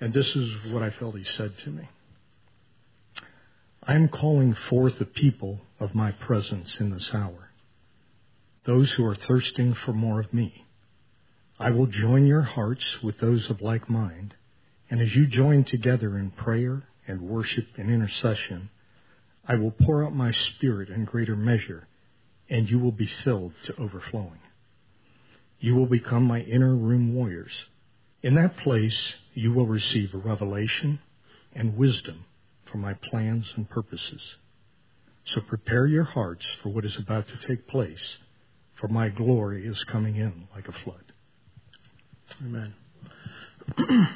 And 0.00 0.12
this 0.12 0.34
is 0.36 0.72
what 0.72 0.82
I 0.82 0.90
felt 0.90 1.16
he 1.16 1.24
said 1.24 1.56
to 1.58 1.70
me. 1.70 1.88
I 3.82 3.94
am 3.94 4.08
calling 4.08 4.54
forth 4.54 4.98
the 4.98 5.04
people 5.04 5.60
of 5.82 5.96
my 5.96 6.12
presence 6.12 6.78
in 6.78 6.90
this 6.90 7.12
hour, 7.12 7.50
those 8.64 8.92
who 8.92 9.04
are 9.04 9.16
thirsting 9.16 9.74
for 9.74 9.92
more 9.92 10.20
of 10.20 10.32
me. 10.32 10.64
I 11.58 11.70
will 11.70 11.86
join 11.86 12.24
your 12.24 12.42
hearts 12.42 13.02
with 13.02 13.18
those 13.18 13.50
of 13.50 13.60
like 13.60 13.90
mind, 13.90 14.36
and 14.88 15.00
as 15.00 15.16
you 15.16 15.26
join 15.26 15.64
together 15.64 16.16
in 16.16 16.30
prayer 16.30 16.84
and 17.08 17.20
worship 17.22 17.66
and 17.76 17.90
intercession, 17.90 18.70
I 19.44 19.56
will 19.56 19.72
pour 19.72 20.04
out 20.04 20.14
my 20.14 20.30
spirit 20.30 20.88
in 20.88 21.04
greater 21.04 21.34
measure, 21.34 21.88
and 22.48 22.70
you 22.70 22.78
will 22.78 22.92
be 22.92 23.06
filled 23.06 23.52
to 23.64 23.76
overflowing. 23.76 24.38
You 25.58 25.74
will 25.74 25.86
become 25.86 26.24
my 26.24 26.42
inner 26.42 26.76
room 26.76 27.12
warriors. 27.12 27.64
In 28.22 28.36
that 28.36 28.56
place, 28.58 29.14
you 29.34 29.52
will 29.52 29.66
receive 29.66 30.14
a 30.14 30.18
revelation 30.18 31.00
and 31.52 31.76
wisdom 31.76 32.24
for 32.66 32.78
my 32.78 32.94
plans 32.94 33.52
and 33.56 33.68
purposes. 33.68 34.36
So 35.24 35.40
prepare 35.40 35.86
your 35.86 36.04
hearts 36.04 36.46
for 36.62 36.70
what 36.70 36.84
is 36.84 36.96
about 36.96 37.28
to 37.28 37.38
take 37.38 37.66
place, 37.68 38.18
for 38.74 38.88
my 38.88 39.08
glory 39.08 39.66
is 39.66 39.84
coming 39.84 40.16
in 40.16 40.48
like 40.54 40.68
a 40.68 40.72
flood. 40.72 41.12
Amen. 42.44 42.74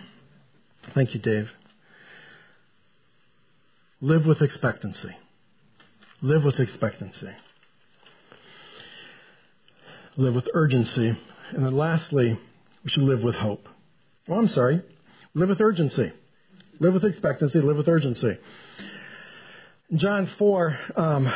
Thank 0.94 1.14
you, 1.14 1.20
Dave. 1.20 1.50
Live 4.00 4.26
with 4.26 4.42
expectancy. 4.42 5.16
Live 6.22 6.44
with 6.44 6.60
expectancy. 6.60 7.30
Live 10.16 10.34
with 10.34 10.48
urgency. 10.54 11.16
And 11.52 11.64
then 11.64 11.76
lastly, 11.76 12.38
we 12.84 12.90
should 12.90 13.04
live 13.04 13.22
with 13.22 13.36
hope. 13.36 13.68
Oh, 14.28 14.38
I'm 14.38 14.48
sorry. 14.48 14.82
Live 15.34 15.48
with 15.48 15.60
urgency. 15.60 16.12
Live 16.80 16.94
with 16.94 17.04
expectancy. 17.04 17.60
Live 17.60 17.76
with 17.76 17.88
urgency. 17.88 18.36
John 19.94 20.26
4, 20.26 20.78
um, 20.96 21.32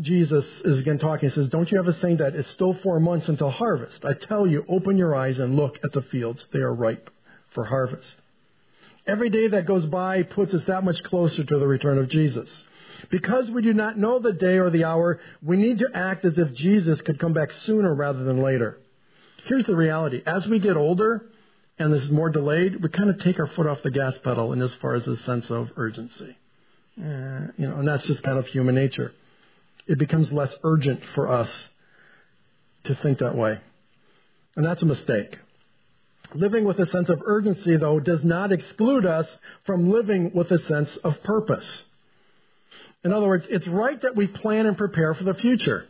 Jesus 0.00 0.60
is 0.60 0.78
again 0.78 1.00
talking. 1.00 1.28
He 1.28 1.34
says, 1.34 1.48
Don't 1.48 1.68
you 1.68 1.78
have 1.78 1.88
a 1.88 1.92
saying 1.92 2.18
that 2.18 2.36
it's 2.36 2.48
still 2.50 2.74
four 2.74 3.00
months 3.00 3.28
until 3.28 3.50
harvest? 3.50 4.04
I 4.04 4.12
tell 4.12 4.46
you, 4.46 4.64
open 4.68 4.96
your 4.96 5.12
eyes 5.14 5.40
and 5.40 5.56
look 5.56 5.80
at 5.82 5.90
the 5.90 6.02
fields. 6.02 6.46
They 6.52 6.60
are 6.60 6.72
ripe 6.72 7.10
for 7.50 7.64
harvest. 7.64 8.14
Every 9.04 9.30
day 9.30 9.48
that 9.48 9.66
goes 9.66 9.84
by 9.86 10.22
puts 10.22 10.54
us 10.54 10.62
that 10.64 10.84
much 10.84 11.02
closer 11.02 11.42
to 11.42 11.58
the 11.58 11.66
return 11.66 11.98
of 11.98 12.08
Jesus. 12.08 12.66
Because 13.10 13.50
we 13.50 13.62
do 13.62 13.74
not 13.74 13.98
know 13.98 14.20
the 14.20 14.32
day 14.32 14.58
or 14.58 14.70
the 14.70 14.84
hour, 14.84 15.18
we 15.42 15.56
need 15.56 15.80
to 15.80 15.88
act 15.92 16.24
as 16.24 16.38
if 16.38 16.54
Jesus 16.54 17.00
could 17.02 17.18
come 17.18 17.32
back 17.32 17.50
sooner 17.50 17.92
rather 17.92 18.22
than 18.22 18.42
later. 18.42 18.78
Here's 19.46 19.64
the 19.64 19.74
reality. 19.74 20.22
As 20.24 20.46
we 20.46 20.60
get 20.60 20.76
older 20.76 21.26
and 21.80 21.92
this 21.92 22.02
is 22.02 22.10
more 22.10 22.30
delayed, 22.30 22.80
we 22.80 22.90
kind 22.90 23.10
of 23.10 23.18
take 23.18 23.40
our 23.40 23.48
foot 23.48 23.66
off 23.66 23.82
the 23.82 23.90
gas 23.90 24.16
pedal 24.18 24.52
in 24.52 24.62
as 24.62 24.74
far 24.76 24.94
as 24.94 25.08
a 25.08 25.16
sense 25.16 25.50
of 25.50 25.72
urgency. 25.76 26.36
Uh, 27.00 27.52
you 27.56 27.66
know, 27.66 27.76
and 27.76 27.88
that's 27.88 28.06
just 28.06 28.22
kind 28.22 28.38
of 28.38 28.46
human 28.46 28.74
nature. 28.74 29.12
It 29.86 29.98
becomes 29.98 30.30
less 30.30 30.54
urgent 30.62 31.02
for 31.14 31.28
us 31.28 31.70
to 32.84 32.94
think 32.94 33.18
that 33.18 33.34
way. 33.34 33.58
And 34.56 34.66
that's 34.66 34.82
a 34.82 34.86
mistake. 34.86 35.38
Living 36.34 36.64
with 36.64 36.78
a 36.78 36.86
sense 36.86 37.08
of 37.08 37.22
urgency, 37.24 37.76
though, 37.76 38.00
does 38.00 38.22
not 38.22 38.52
exclude 38.52 39.06
us 39.06 39.38
from 39.64 39.90
living 39.90 40.32
with 40.34 40.50
a 40.50 40.60
sense 40.60 40.96
of 40.98 41.22
purpose. 41.22 41.84
In 43.02 43.12
other 43.12 43.26
words, 43.26 43.46
it's 43.48 43.66
right 43.66 44.00
that 44.02 44.14
we 44.14 44.26
plan 44.26 44.66
and 44.66 44.76
prepare 44.76 45.14
for 45.14 45.24
the 45.24 45.34
future. 45.34 45.86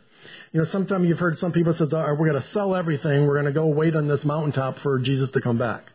You 0.53 0.59
know, 0.59 0.65
sometimes 0.65 1.07
you've 1.07 1.19
heard 1.19 1.37
some 1.39 1.51
people 1.51 1.73
say, 1.73 1.85
we're 1.85 2.15
going 2.15 2.33
to 2.33 2.41
sell 2.49 2.75
everything. 2.75 3.27
We're 3.27 3.41
going 3.41 3.45
to 3.45 3.51
go 3.51 3.67
wait 3.67 3.95
on 3.95 4.07
this 4.07 4.23
mountaintop 4.23 4.79
for 4.79 4.97
Jesus 4.99 5.29
to 5.31 5.41
come 5.41 5.57
back. 5.57 5.91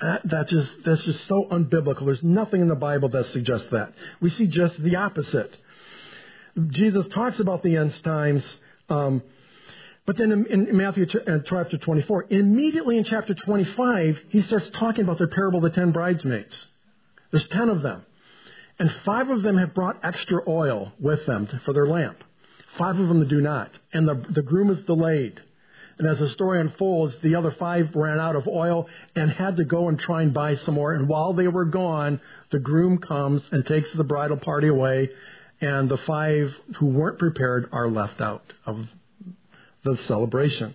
That, 0.00 0.28
that 0.28 0.48
just, 0.48 0.84
that's 0.84 1.04
just 1.04 1.24
so 1.24 1.44
unbiblical. 1.44 2.04
There's 2.04 2.22
nothing 2.22 2.60
in 2.60 2.68
the 2.68 2.74
Bible 2.74 3.08
that 3.10 3.26
suggests 3.26 3.70
that. 3.70 3.92
We 4.20 4.28
see 4.28 4.46
just 4.46 4.82
the 4.82 4.96
opposite. 4.96 5.56
Jesus 6.68 7.06
talks 7.08 7.40
about 7.40 7.62
the 7.62 7.76
end 7.76 8.02
times, 8.02 8.58
um, 8.88 9.22
but 10.06 10.16
then 10.16 10.30
in, 10.32 10.68
in 10.68 10.76
Matthew 10.76 11.06
uh, 11.26 11.38
chapter 11.44 11.76
24, 11.78 12.26
immediately 12.30 12.96
in 12.96 13.04
chapter 13.04 13.34
25, 13.34 14.26
he 14.28 14.40
starts 14.40 14.70
talking 14.70 15.04
about 15.04 15.18
the 15.18 15.26
parable 15.26 15.58
of 15.58 15.64
the 15.64 15.78
ten 15.78 15.90
bridesmaids. 15.90 16.66
There's 17.32 17.48
ten 17.48 17.68
of 17.68 17.82
them. 17.82 18.06
And 18.78 18.90
five 19.04 19.30
of 19.30 19.42
them 19.42 19.56
have 19.58 19.74
brought 19.74 19.98
extra 20.04 20.42
oil 20.46 20.92
with 21.00 21.26
them 21.26 21.46
for 21.64 21.72
their 21.72 21.88
lamp. 21.88 22.22
Five 22.76 22.98
of 22.98 23.08
them 23.08 23.26
do 23.26 23.40
not. 23.40 23.70
And 23.92 24.06
the, 24.06 24.14
the 24.14 24.42
groom 24.42 24.70
is 24.70 24.82
delayed. 24.82 25.42
And 25.98 26.06
as 26.06 26.18
the 26.18 26.28
story 26.28 26.60
unfolds, 26.60 27.16
the 27.16 27.36
other 27.36 27.50
five 27.50 27.94
ran 27.96 28.20
out 28.20 28.36
of 28.36 28.46
oil 28.46 28.88
and 29.14 29.30
had 29.30 29.56
to 29.56 29.64
go 29.64 29.88
and 29.88 29.98
try 29.98 30.22
and 30.22 30.34
buy 30.34 30.54
some 30.54 30.74
more. 30.74 30.92
And 30.92 31.08
while 31.08 31.32
they 31.32 31.48
were 31.48 31.64
gone, 31.64 32.20
the 32.50 32.58
groom 32.58 32.98
comes 32.98 33.42
and 33.50 33.64
takes 33.64 33.92
the 33.92 34.04
bridal 34.04 34.36
party 34.36 34.68
away, 34.68 35.10
and 35.60 35.88
the 35.88 35.96
five 35.96 36.54
who 36.76 36.86
weren't 36.86 37.18
prepared 37.18 37.70
are 37.72 37.88
left 37.88 38.20
out 38.20 38.52
of 38.66 38.86
the 39.84 39.96
celebration. 39.96 40.74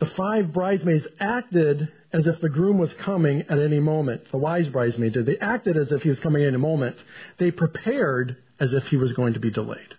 The 0.00 0.06
five 0.06 0.52
bridesmaids 0.52 1.06
acted 1.18 1.90
as 2.12 2.26
if 2.26 2.40
the 2.40 2.48
groom 2.50 2.76
was 2.76 2.92
coming 2.92 3.42
at 3.42 3.58
any 3.58 3.80
moment. 3.80 4.30
The 4.30 4.36
wise 4.36 4.68
bridesmaid 4.68 5.14
did. 5.14 5.24
They 5.24 5.38
acted 5.38 5.76
as 5.78 5.92
if 5.92 6.02
he 6.02 6.10
was 6.10 6.20
coming 6.20 6.42
at 6.42 6.48
any 6.48 6.58
moment. 6.58 7.02
They 7.38 7.52
prepared 7.52 8.36
as 8.60 8.74
if 8.74 8.88
he 8.88 8.96
was 8.96 9.12
going 9.12 9.34
to 9.34 9.40
be 9.40 9.50
delayed. 9.50 9.94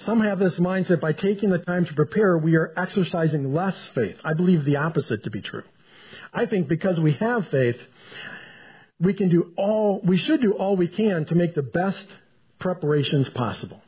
Some 0.00 0.20
have 0.20 0.38
this 0.38 0.58
mindset 0.58 1.00
by 1.00 1.12
taking 1.12 1.50
the 1.50 1.58
time 1.58 1.84
to 1.84 1.94
prepare, 1.94 2.38
we 2.38 2.56
are 2.56 2.72
exercising 2.76 3.52
less 3.52 3.86
faith. 3.88 4.16
I 4.24 4.32
believe 4.32 4.64
the 4.64 4.76
opposite 4.76 5.24
to 5.24 5.30
be 5.30 5.42
true. 5.42 5.64
I 6.32 6.46
think 6.46 6.68
because 6.68 6.98
we 6.98 7.12
have 7.12 7.48
faith, 7.48 7.78
we 8.98 9.12
can 9.12 9.28
do 9.28 9.52
all, 9.56 10.00
we 10.02 10.16
should 10.16 10.40
do 10.40 10.52
all 10.52 10.76
we 10.76 10.88
can 10.88 11.26
to 11.26 11.34
make 11.34 11.54
the 11.54 11.62
best 11.62 12.06
preparations 12.58 13.28
possible. 13.30 13.82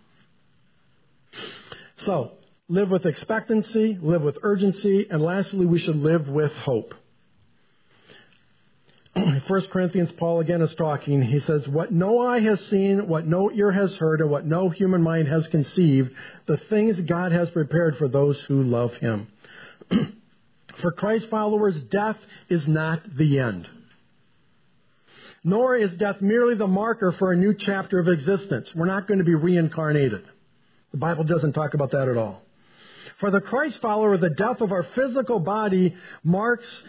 So, 1.99 2.33
live 2.69 2.91
with 2.91 3.07
expectancy, 3.07 3.97
live 4.01 4.23
with 4.23 4.39
urgency, 4.43 5.07
and 5.11 5.23
lastly, 5.23 5.65
we 5.65 5.79
should 5.79 5.97
live 5.97 6.29
with 6.29 6.53
hope. 6.53 6.95
1 9.47 9.63
Corinthians, 9.69 10.11
Paul 10.13 10.41
again 10.41 10.63
is 10.63 10.75
talking. 10.75 11.21
He 11.21 11.41
says, 11.41 11.69
What 11.69 11.93
no 11.93 12.21
eye 12.21 12.41
has 12.41 12.65
seen, 12.67 13.09
what 13.09 13.27
no 13.27 13.51
ear 13.51 13.71
has 13.71 13.95
heard, 13.97 14.21
and 14.21 14.31
what 14.31 14.47
no 14.47 14.71
human 14.71 15.03
mind 15.03 15.29
has 15.29 15.47
conceived, 15.49 16.13
the 16.47 16.57
things 16.57 16.99
God 17.01 17.33
has 17.33 17.51
prepared 17.51 17.97
for 17.99 18.09
those 18.09 18.41
who 18.43 18.63
love 18.63 18.95
him. 18.97 19.29
for 20.81 20.93
Christ 20.93 21.29
followers, 21.29 21.81
death 21.83 22.17
is 22.49 22.67
not 22.67 23.17
the 23.17 23.39
end. 23.39 23.69
Nor 25.45 25.77
is 25.77 25.93
death 25.95 26.23
merely 26.23 26.55
the 26.55 26.67
marker 26.69 27.13
for 27.13 27.33
a 27.33 27.37
new 27.37 27.53
chapter 27.53 27.99
of 27.99 28.09
existence. 28.09 28.75
We're 28.75 28.87
not 28.87 29.07
going 29.09 29.19
to 29.19 29.25
be 29.25 29.35
reincarnated. 29.35 30.25
The 30.93 30.99
Bible 30.99 31.25
doesn't 31.25 31.53
talk 31.53 31.75
about 31.75 31.91
that 31.91 32.09
at 32.09 32.17
all. 32.17 32.43
For 33.19 33.31
the 33.31 33.41
Christ 33.41 33.81
follower, 33.83 34.17
the 34.17 34.31
death 34.31 34.61
of 34.61 34.73
our 34.73 34.85
physical 34.85 35.41
body 35.41 35.97
marks 36.23 36.83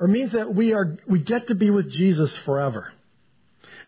or 0.00 0.08
means 0.08 0.32
that 0.32 0.54
we 0.54 0.72
are 0.72 0.96
we 1.06 1.20
get 1.20 1.48
to 1.48 1.54
be 1.54 1.70
with 1.70 1.90
Jesus 1.90 2.34
forever. 2.38 2.92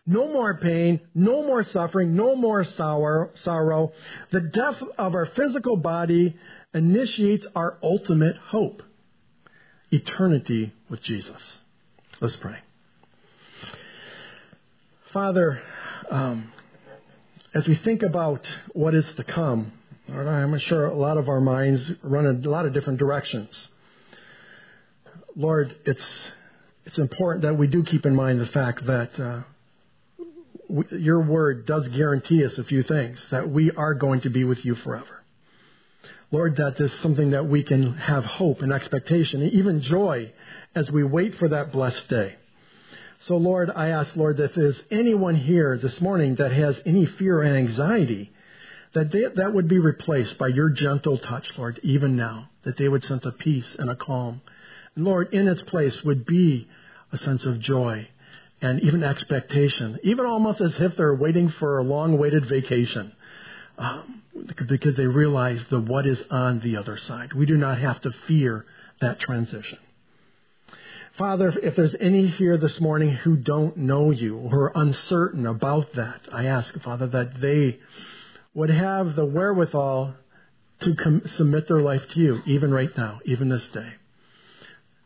No 0.05 0.31
more 0.31 0.57
pain, 0.57 1.01
no 1.13 1.43
more 1.43 1.63
suffering, 1.63 2.15
no 2.15 2.35
more 2.35 2.63
sorrow. 2.63 3.91
The 4.31 4.41
death 4.41 4.81
of 4.97 5.15
our 5.15 5.25
physical 5.25 5.75
body 5.75 6.37
initiates 6.73 7.45
our 7.55 7.77
ultimate 7.83 8.37
hope. 8.37 8.83
Eternity 9.91 10.73
with 10.89 11.01
Jesus. 11.01 11.59
Let's 12.21 12.37
pray. 12.37 12.57
Father, 15.11 15.61
um, 16.09 16.51
as 17.53 17.67
we 17.67 17.75
think 17.75 18.03
about 18.03 18.45
what 18.73 18.93
is 18.93 19.11
to 19.13 19.23
come, 19.23 19.71
I'm 20.09 20.57
sure 20.59 20.85
a 20.85 20.95
lot 20.95 21.17
of 21.17 21.27
our 21.27 21.41
minds 21.41 21.93
run 22.01 22.25
in 22.25 22.45
a 22.45 22.49
lot 22.49 22.65
of 22.65 22.73
different 22.73 22.99
directions. 22.99 23.69
Lord, 25.37 25.75
it's 25.85 26.31
it's 26.85 26.97
important 26.97 27.43
that 27.43 27.55
we 27.55 27.67
do 27.67 27.83
keep 27.83 28.07
in 28.07 28.15
mind 28.15 28.41
the 28.41 28.47
fact 28.47 28.83
that 28.87 29.19
uh, 29.19 29.41
we, 30.67 30.83
your 30.97 31.21
word 31.21 31.67
does 31.67 31.87
guarantee 31.89 32.43
us 32.43 32.57
a 32.57 32.63
few 32.63 32.81
things 32.81 33.23
that 33.29 33.47
we 33.47 33.69
are 33.69 33.93
going 33.93 34.21
to 34.21 34.31
be 34.31 34.43
with 34.45 34.65
you 34.65 34.73
forever. 34.73 35.23
Lord, 36.31 36.55
that 36.55 36.79
is 36.79 36.91
something 37.01 37.31
that 37.31 37.45
we 37.45 37.61
can 37.61 37.93
have 37.97 38.25
hope 38.25 38.63
and 38.63 38.73
expectation, 38.73 39.43
even 39.43 39.81
joy, 39.81 40.33
as 40.73 40.89
we 40.89 41.03
wait 41.03 41.35
for 41.35 41.49
that 41.49 41.71
blessed 41.71 42.09
day. 42.09 42.35
So, 43.21 43.37
Lord, 43.37 43.69
I 43.69 43.89
ask, 43.89 44.15
Lord, 44.15 44.39
if 44.39 44.55
there's 44.55 44.81
anyone 44.89 45.35
here 45.35 45.77
this 45.77 46.01
morning 46.01 46.35
that 46.35 46.51
has 46.51 46.81
any 46.83 47.05
fear 47.05 47.43
and 47.43 47.55
anxiety, 47.55 48.31
that 48.93 49.11
they, 49.11 49.25
that 49.35 49.53
would 49.53 49.67
be 49.67 49.77
replaced 49.77 50.39
by 50.39 50.47
your 50.47 50.69
gentle 50.69 51.19
touch, 51.19 51.47
Lord, 51.59 51.79
even 51.83 52.15
now, 52.15 52.49
that 52.63 52.77
they 52.77 52.87
would 52.87 53.03
sense 53.03 53.25
a 53.25 53.31
peace 53.31 53.75
and 53.75 53.91
a 53.91 53.95
calm. 53.95 54.41
Lord, 55.03 55.33
in 55.33 55.47
its 55.47 55.61
place 55.61 56.03
would 56.03 56.25
be 56.25 56.67
a 57.11 57.17
sense 57.17 57.45
of 57.45 57.59
joy 57.59 58.07
and 58.61 58.81
even 58.81 59.03
expectation, 59.03 59.99
even 60.03 60.25
almost 60.25 60.61
as 60.61 60.79
if 60.79 60.95
they're 60.95 61.13
waiting 61.15 61.49
for 61.49 61.77
a 61.77 61.83
long-awaited 61.83 62.45
vacation, 62.45 63.11
um, 63.77 64.23
because 64.67 64.95
they 64.95 65.05
realize 65.05 65.63
the 65.67 65.79
what 65.79 66.07
is 66.07 66.23
on 66.31 66.59
the 66.61 66.77
other 66.77 66.97
side. 66.97 67.33
We 67.33 67.45
do 67.45 67.57
not 67.57 67.77
have 67.77 68.01
to 68.01 68.11
fear 68.11 68.65
that 68.99 69.19
transition. 69.19 69.77
Father, 71.17 71.49
if 71.63 71.75
there's 71.75 71.95
any 71.99 72.27
here 72.27 72.57
this 72.57 72.79
morning 72.79 73.09
who 73.09 73.37
don't 73.37 73.75
know 73.77 74.11
you 74.11 74.37
or 74.37 74.65
are 74.65 74.71
uncertain 74.75 75.47
about 75.47 75.93
that, 75.93 76.21
I 76.31 76.45
ask, 76.45 76.79
Father, 76.81 77.07
that 77.07 77.41
they 77.41 77.79
would 78.53 78.69
have 78.69 79.15
the 79.15 79.25
wherewithal 79.25 80.13
to 80.81 80.95
com- 80.95 81.27
submit 81.27 81.67
their 81.67 81.81
life 81.81 82.07
to 82.09 82.19
you, 82.19 82.41
even 82.45 82.71
right 82.71 82.95
now, 82.95 83.19
even 83.25 83.49
this 83.49 83.67
day. 83.69 83.93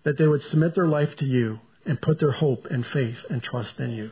That 0.03 0.17
they 0.17 0.27
would 0.27 0.41
submit 0.43 0.75
their 0.75 0.87
life 0.87 1.15
to 1.17 1.25
you 1.25 1.59
and 1.85 2.01
put 2.01 2.19
their 2.19 2.31
hope 2.31 2.67
and 2.67 2.85
faith 2.85 3.17
and 3.29 3.41
trust 3.41 3.79
in 3.79 3.91
you. 3.91 4.11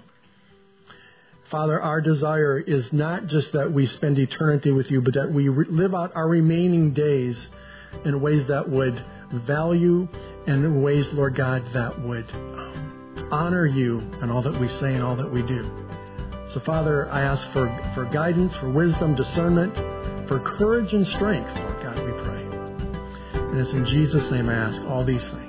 Father, 1.49 1.81
our 1.81 1.99
desire 1.99 2.59
is 2.59 2.93
not 2.93 3.25
just 3.25 3.53
that 3.53 3.71
we 3.71 3.87
spend 3.87 4.19
eternity 4.19 4.71
with 4.71 4.91
you, 4.91 5.01
but 5.01 5.15
that 5.15 5.31
we 5.31 5.49
re- 5.49 5.65
live 5.67 5.95
out 5.95 6.15
our 6.15 6.27
remaining 6.27 6.93
days 6.93 7.47
in 8.05 8.21
ways 8.21 8.45
that 8.47 8.69
would 8.69 9.03
value 9.31 10.07
and 10.45 10.63
in 10.63 10.83
ways, 10.83 11.11
Lord 11.11 11.35
God, 11.35 11.63
that 11.73 11.99
would 12.01 12.29
um, 12.31 13.29
honor 13.31 13.65
you 13.65 13.99
in 14.21 14.29
all 14.29 14.43
that 14.43 14.59
we 14.59 14.67
say 14.67 14.93
and 14.93 15.03
all 15.03 15.15
that 15.15 15.31
we 15.31 15.41
do. 15.41 15.69
So, 16.51 16.59
Father, 16.59 17.09
I 17.11 17.21
ask 17.21 17.47
for, 17.51 17.67
for 17.95 18.05
guidance, 18.05 18.55
for 18.57 18.69
wisdom, 18.69 19.15
discernment, 19.15 19.75
for 20.27 20.39
courage 20.39 20.93
and 20.93 21.05
strength, 21.05 21.51
Lord 21.55 21.83
God, 21.83 21.95
we 21.97 22.11
pray. 22.23 22.43
And 23.33 23.57
it's 23.59 23.73
in 23.73 23.85
Jesus' 23.85 24.29
name 24.29 24.49
I 24.49 24.53
ask 24.53 24.81
all 24.83 25.03
these 25.03 25.23
things. 25.25 25.48